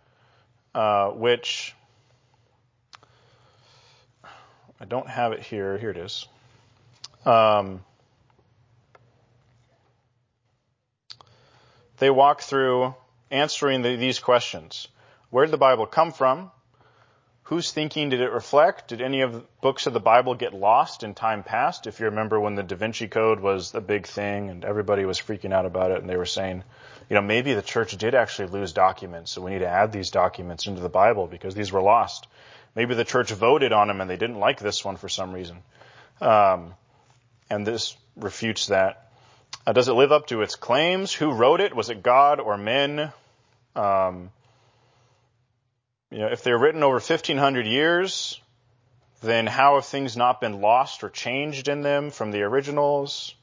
[0.76, 1.74] uh, which
[4.80, 5.78] I don't have it here.
[5.78, 6.28] Here it is.
[7.26, 7.84] Um,
[11.98, 12.96] they walk through
[13.32, 14.88] answering the, these questions.
[15.30, 16.52] Where did the Bible come from?
[17.50, 18.90] Whose thinking did it reflect?
[18.90, 21.88] Did any of the books of the Bible get lost in time past?
[21.88, 25.20] If you remember when the Da Vinci Code was the big thing and everybody was
[25.20, 26.64] freaking out about it and they were saying,
[27.10, 30.12] you know, maybe the church did actually lose documents, so we need to add these
[30.12, 32.28] documents into the Bible because these were lost.
[32.76, 35.58] Maybe the church voted on them and they didn't like this one for some reason.
[36.22, 36.76] Um,
[37.50, 39.10] and this refutes that.
[39.66, 41.14] Uh, does it live up to its claims?
[41.14, 41.76] Who wrote it?
[41.76, 43.12] Was it God or men?
[43.76, 44.30] Um,
[46.12, 48.42] you know, if they're written over 1500 years,
[49.22, 53.36] then how have things not been lost or changed in them from the originals?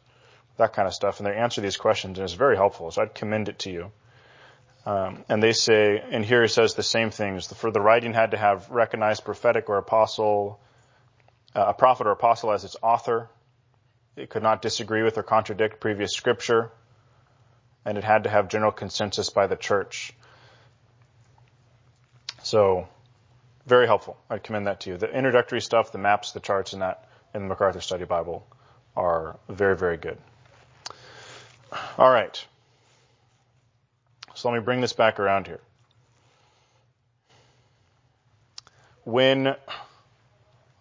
[0.56, 1.20] That kind of stuff.
[1.20, 2.90] And they answer these questions and it's very helpful.
[2.90, 3.92] So I'd commend it to you.
[4.86, 7.46] Um, and they say, and here he says the same things.
[7.48, 10.60] For the writing had to have recognized prophetic or apostle,
[11.54, 13.28] uh, a prophet or apostle as its author.
[14.16, 16.70] It could not disagree with or contradict previous scripture.
[17.84, 20.12] And it had to have general consensus by the church.
[22.47, 22.86] So,
[23.66, 24.16] very helpful.
[24.30, 24.97] I'd commend that to you.
[24.97, 28.47] The introductory stuff, the maps, the charts, and that in the MacArthur Study Bible
[28.97, 30.16] are very, very good.
[31.99, 32.47] All right.
[34.36, 35.59] So let me bring this back around here.
[39.03, 39.57] When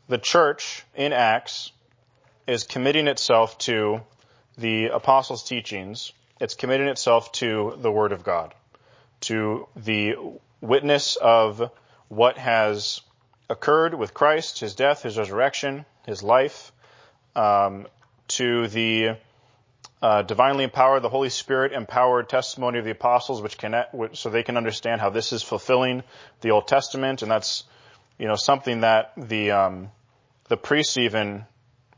[0.08, 1.72] the church in Acts
[2.46, 4.02] is committing itself to
[4.56, 8.54] the apostles' teachings, it's committing itself to the Word of God,
[9.22, 10.16] to the
[10.66, 11.72] witness of
[12.08, 13.02] what has
[13.50, 16.72] occurred with Christ, his death, his resurrection, his life,
[17.36, 17.88] um,
[18.28, 19.18] to the
[20.02, 24.44] uh, divinely empowered, the Holy Spirit empowered testimony of the apostles, which can so they
[24.44, 26.04] can understand how this is fulfilling
[26.42, 27.64] the Old Testament, and that's
[28.18, 29.90] you know something that the um,
[30.48, 31.46] the priests even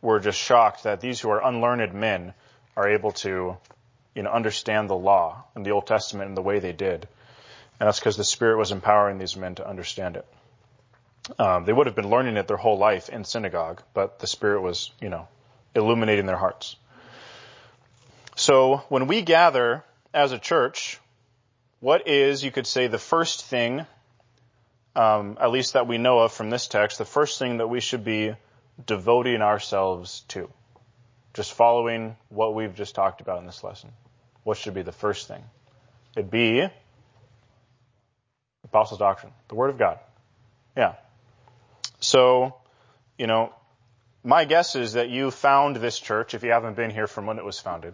[0.01, 2.33] were just shocked that these who are unlearned men
[2.75, 3.57] are able to
[4.15, 7.07] you know understand the law and the Old Testament in the way they did.
[7.79, 10.25] And that's because the Spirit was empowering these men to understand it.
[11.37, 14.61] Um, they would have been learning it their whole life in synagogue, but the Spirit
[14.61, 15.27] was, you know,
[15.75, 16.75] illuminating their hearts.
[18.35, 20.99] So when we gather as a church,
[21.79, 23.85] what is, you could say, the first thing,
[24.95, 27.79] um, at least that we know of from this text, the first thing that we
[27.79, 28.35] should be
[28.85, 30.49] devoting ourselves to?
[31.33, 33.91] Just following what we've just talked about in this lesson.
[34.43, 35.43] What should be the first thing?
[36.15, 36.67] It'd be
[38.67, 39.99] Apostles' doctrine, the Word of God.
[40.75, 40.95] Yeah.
[41.99, 42.55] So,
[43.17, 43.53] you know,
[44.23, 47.37] my guess is that you found this church, if you haven't been here from when
[47.37, 47.93] it was founded,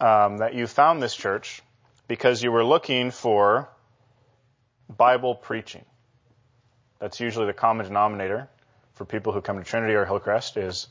[0.00, 1.62] um, that you found this church
[2.08, 3.68] because you were looking for
[4.88, 5.84] Bible preaching.
[6.98, 8.48] That's usually the common denominator
[8.94, 10.88] for people who come to Trinity or Hillcrest is,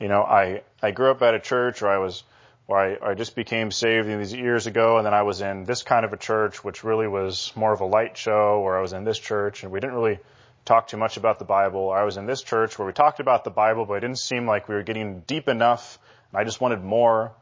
[0.00, 2.24] you know, I, I grew up at a church or I was
[2.72, 5.82] where I, I just became saved these years ago, and then I was in this
[5.82, 8.94] kind of a church, which really was more of a light show, or I was
[8.94, 10.20] in this church, and we didn't really
[10.64, 11.90] talk too much about the Bible.
[11.90, 14.46] I was in this church where we talked about the Bible, but it didn't seem
[14.46, 15.98] like we were getting deep enough,
[16.30, 17.32] and I just wanted more.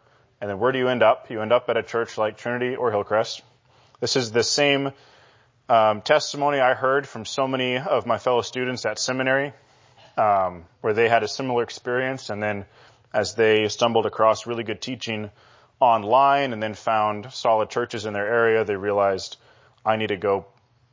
[0.40, 1.30] And then where do you end up?
[1.30, 3.42] You end up at a church like Trinity or Hillcrest.
[4.00, 4.90] This is the same
[5.68, 9.52] um, testimony I heard from so many of my fellow students at seminary,
[10.16, 12.64] um, where they had a similar experience, and then
[13.12, 15.30] as they stumbled across really good teaching
[15.80, 19.36] online and then found solid churches in their area, they realized,
[19.84, 20.46] I need to go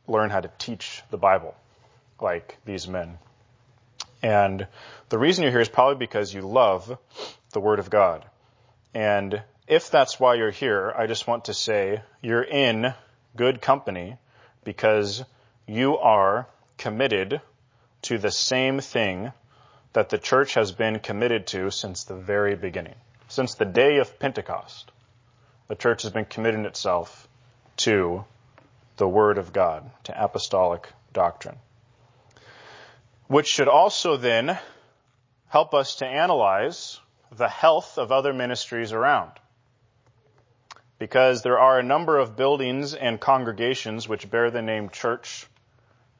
[0.07, 1.55] learn how to teach the Bible
[2.21, 3.17] like these men.
[4.23, 4.67] And
[5.09, 6.97] the reason you're here is probably because you love
[7.51, 8.25] the Word of God.
[8.93, 12.93] And if that's why you're here, I just want to say you're in
[13.35, 14.17] good company
[14.63, 15.23] because
[15.67, 16.47] you are
[16.77, 17.41] committed
[18.03, 19.31] to the same thing
[19.93, 22.95] that the church has been committed to since the very beginning.
[23.27, 24.91] Since the day of Pentecost,
[25.67, 27.27] the church has been committing itself
[27.77, 28.25] to
[28.97, 31.57] the Word of God, to apostolic doctrine.
[33.27, 34.57] Which should also then
[35.49, 36.99] help us to analyze
[37.31, 39.31] the health of other ministries around.
[40.99, 45.47] Because there are a number of buildings and congregations which bear the name church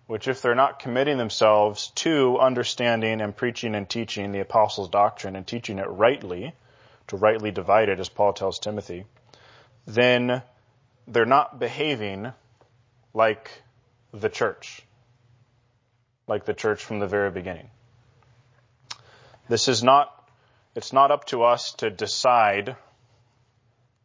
[0.08, 5.36] which if they're not committing themselves to understanding and preaching and teaching the apostles' doctrine
[5.36, 6.54] and teaching it rightly,
[7.08, 9.06] to rightly divide it, as Paul tells Timothy,
[9.86, 10.42] then
[11.08, 12.32] they're not behaving
[13.14, 13.52] like
[14.14, 14.82] the church,
[16.28, 17.70] like the church from the very beginning.
[19.50, 20.30] This is not,
[20.76, 22.76] it's not up to us to decide,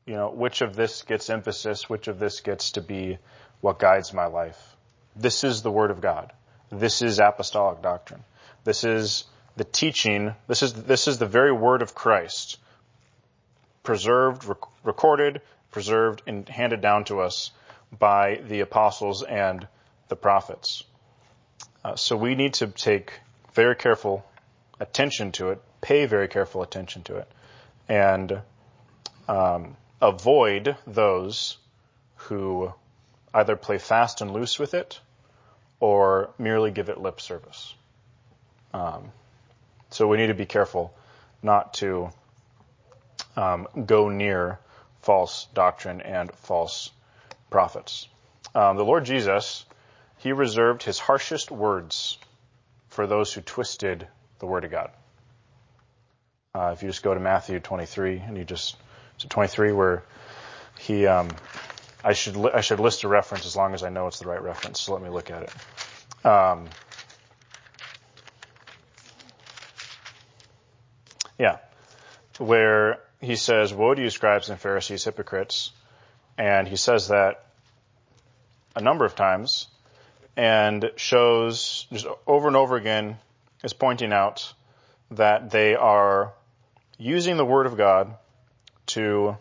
[0.07, 3.19] you know, which of this gets emphasis, which of this gets to be
[3.61, 4.77] what guides my life.
[5.15, 6.33] This is the Word of God.
[6.71, 8.25] This is apostolic doctrine.
[8.65, 9.25] This is
[9.57, 10.35] the teaching.
[10.49, 12.59] This is, this is the very Word of Christ.
[13.83, 17.51] Preserved, rec- recorded, preserved, and handed down to us
[17.99, 19.67] by the apostles and
[20.09, 20.85] the prophets.
[21.85, 23.13] Uh, so we need to take
[23.55, 24.25] very careful
[24.81, 27.31] attention to it, pay very careful attention to it,
[27.89, 28.41] and
[29.29, 31.59] um, avoid those
[32.17, 32.73] who
[33.35, 35.01] either play fast and loose with it
[35.81, 37.75] or merely give it lip service.
[38.73, 39.11] Um,
[39.91, 40.95] so we need to be careful
[41.43, 42.11] not to
[43.37, 44.59] um, go near
[45.03, 46.91] false doctrine and false
[47.51, 48.09] prophets.
[48.55, 49.65] Um, the Lord Jesus,
[50.19, 52.19] he reserved his harshest words
[52.89, 54.07] for those who twisted
[54.39, 54.91] the Word of God.
[56.55, 58.77] Uh, if you just go to Matthew 23 and you just,
[59.19, 60.03] to 23 where
[60.79, 61.29] he, um,
[62.05, 64.29] I should li- I should list a reference as long as I know it's the
[64.29, 64.81] right reference.
[64.81, 66.27] So let me look at it.
[66.27, 66.69] Um,
[71.39, 71.59] yeah,
[72.39, 75.71] where he says, "Woe to you, scribes and Pharisees, hypocrites,"
[76.37, 77.45] and he says that
[78.75, 79.69] a number of times,
[80.37, 83.19] and shows just over and over again
[83.63, 84.53] is pointing out
[85.11, 86.33] that they are
[86.99, 88.17] using the word of God
[88.87, 89.37] to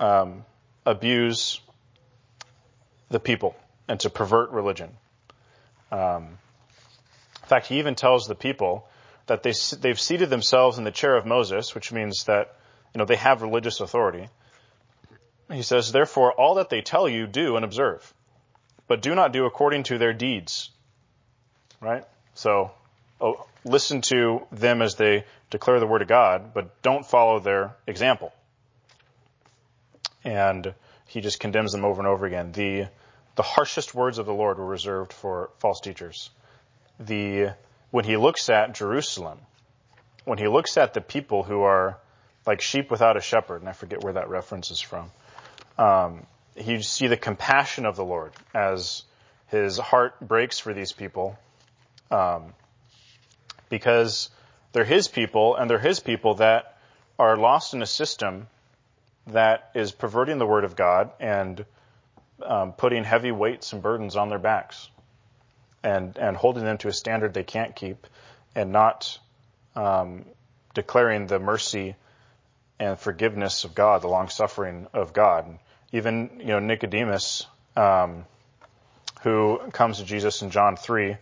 [0.00, 0.44] um,
[0.86, 1.60] abuse
[3.10, 3.54] the people
[3.88, 4.96] and to pervert religion.
[5.92, 6.38] Um,
[7.42, 8.88] in fact, he even tells the people
[9.26, 12.56] that they they've seated themselves in the chair of Moses, which means that
[12.94, 14.28] you know they have religious authority.
[15.52, 18.12] He says, therefore, all that they tell you, do and observe,
[18.88, 20.70] but do not do according to their deeds.
[21.80, 22.04] Right?
[22.34, 22.72] So,
[23.20, 27.76] oh, listen to them as they declare the word of God, but don't follow their
[27.86, 28.32] example
[30.26, 30.74] and
[31.06, 32.52] he just condemns them over and over again.
[32.52, 32.88] The
[33.36, 36.30] the harshest words of the Lord were reserved for false teachers.
[36.98, 37.50] The
[37.90, 39.38] when he looks at Jerusalem,
[40.24, 41.98] when he looks at the people who are
[42.44, 45.10] like sheep without a shepherd, and I forget where that reference is from,
[45.78, 49.02] um, you see the compassion of the Lord as
[49.48, 51.38] his heart breaks for these people,
[52.10, 52.52] um,
[53.68, 54.30] because
[54.72, 56.78] they're his people, and they're his people that
[57.18, 58.48] are lost in a system
[59.28, 61.64] that is perverting the word of God and
[62.42, 64.88] um, putting heavy weights and burdens on their backs
[65.82, 68.06] and, and holding them to a standard they can't keep
[68.54, 69.18] and not
[69.74, 70.24] um,
[70.74, 71.96] declaring the mercy
[72.78, 75.58] and forgiveness of God, the long suffering of God.
[75.92, 77.46] Even, you know, Nicodemus,
[77.76, 78.24] um,
[79.22, 81.16] who comes to Jesus in John 3,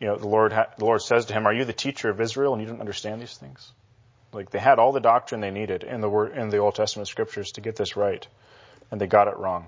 [0.00, 2.20] you know, the Lord, ha- the Lord says to him, are you the teacher of
[2.20, 3.72] Israel and you don't understand these things?
[4.32, 7.08] Like they had all the doctrine they needed in the word in the Old Testament
[7.08, 8.26] scriptures to get this right,
[8.90, 9.66] and they got it wrong,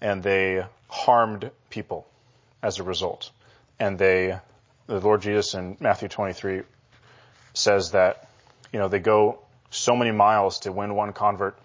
[0.00, 2.06] and they harmed people
[2.62, 3.30] as a result.
[3.78, 4.38] And they,
[4.86, 6.62] the Lord Jesus in Matthew 23
[7.52, 8.28] says that,
[8.72, 9.40] you know, they go
[9.70, 11.58] so many miles to win one convert,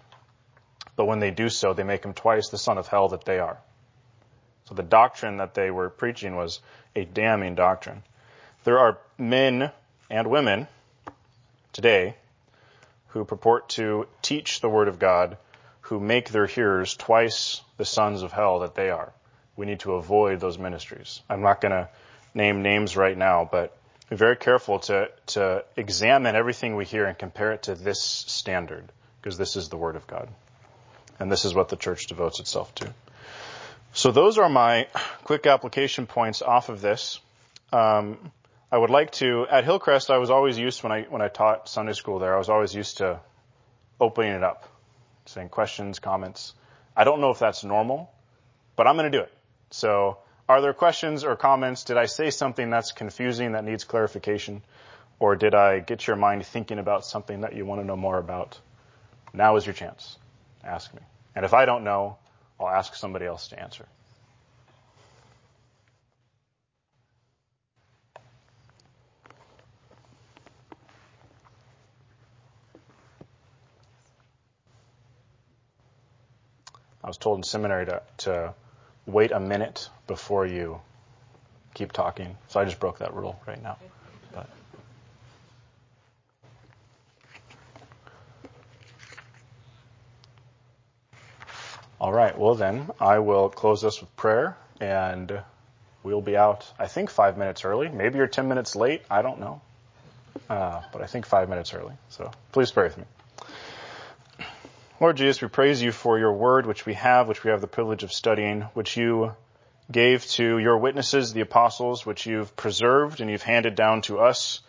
[0.96, 3.38] but when they do so, they make him twice the son of hell that they
[3.38, 3.58] are.
[4.64, 6.60] So the doctrine that they were preaching was
[6.94, 8.02] a damning doctrine.
[8.64, 9.70] There are men
[10.10, 10.68] and women
[11.72, 12.14] today
[13.08, 15.36] who purport to teach the Word of God
[15.82, 19.12] who make their hearers twice the sons of hell that they are.
[19.56, 21.20] We need to avoid those ministries.
[21.28, 21.88] I'm not going to
[22.34, 23.76] name names right now, but
[24.08, 28.84] be very careful to, to examine everything we hear and compare it to this standard,
[29.20, 30.28] because this is the Word of God.
[31.18, 32.94] And this is what the church devotes itself to.
[33.92, 34.86] So those are my
[35.24, 37.18] quick application points off of this.
[37.72, 38.30] Um,
[38.72, 41.68] I would like to, at Hillcrest, I was always used when I, when I taught
[41.68, 43.20] Sunday school there, I was always used to
[44.00, 44.68] opening it up,
[45.26, 46.54] saying questions, comments.
[46.96, 48.12] I don't know if that's normal,
[48.76, 49.32] but I'm going to do it.
[49.70, 50.18] So
[50.48, 51.84] are there questions or comments?
[51.84, 54.62] Did I say something that's confusing that needs clarification?
[55.18, 58.18] Or did I get your mind thinking about something that you want to know more
[58.18, 58.58] about?
[59.32, 60.16] Now is your chance.
[60.64, 61.00] Ask me.
[61.34, 62.18] And if I don't know,
[62.58, 63.86] I'll ask somebody else to answer.
[77.10, 78.54] was told in seminary to, to
[79.04, 80.80] wait a minute before you
[81.74, 82.36] keep talking.
[82.46, 83.78] So I just broke that rule right now.
[84.32, 84.48] But.
[92.00, 95.42] All right, well then, I will close this with prayer and
[96.04, 97.88] we'll be out, I think, five minutes early.
[97.88, 99.02] Maybe you're 10 minutes late.
[99.10, 99.60] I don't know.
[100.48, 101.94] Uh, but I think five minutes early.
[102.08, 103.04] So please pray with me.
[105.00, 107.66] Lord Jesus, we praise you for your word, which we have, which we have the
[107.66, 109.34] privilege of studying, which you
[109.90, 114.60] gave to your witnesses, the apostles, which you've preserved and you've handed down to us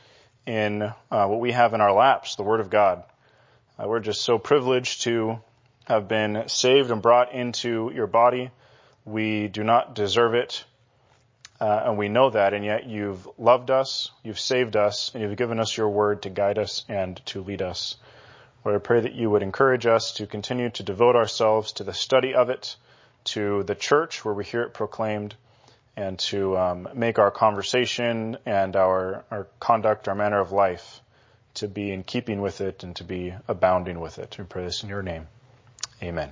[0.46, 3.04] in uh, what we have in our laps, the Word of God.
[3.78, 5.38] Uh, we're just so privileged to
[5.84, 8.52] have been saved and brought into your body.
[9.04, 10.64] We do not deserve it,
[11.60, 15.36] uh, and we know that, and yet you've loved us, you've saved us, and you've
[15.36, 17.98] given us your Word to guide us and to lead us.
[18.64, 21.94] Lord, I pray that you would encourage us to continue to devote ourselves to the
[21.94, 22.76] study of it,
[23.26, 25.36] to the church where we hear it proclaimed,
[25.96, 31.02] and to um, make our conversation and our, our conduct, our manner of life,
[31.56, 34.36] to be in keeping with it and to be abounding with it.
[34.38, 35.28] We pray this in your name.
[36.02, 36.32] Amen.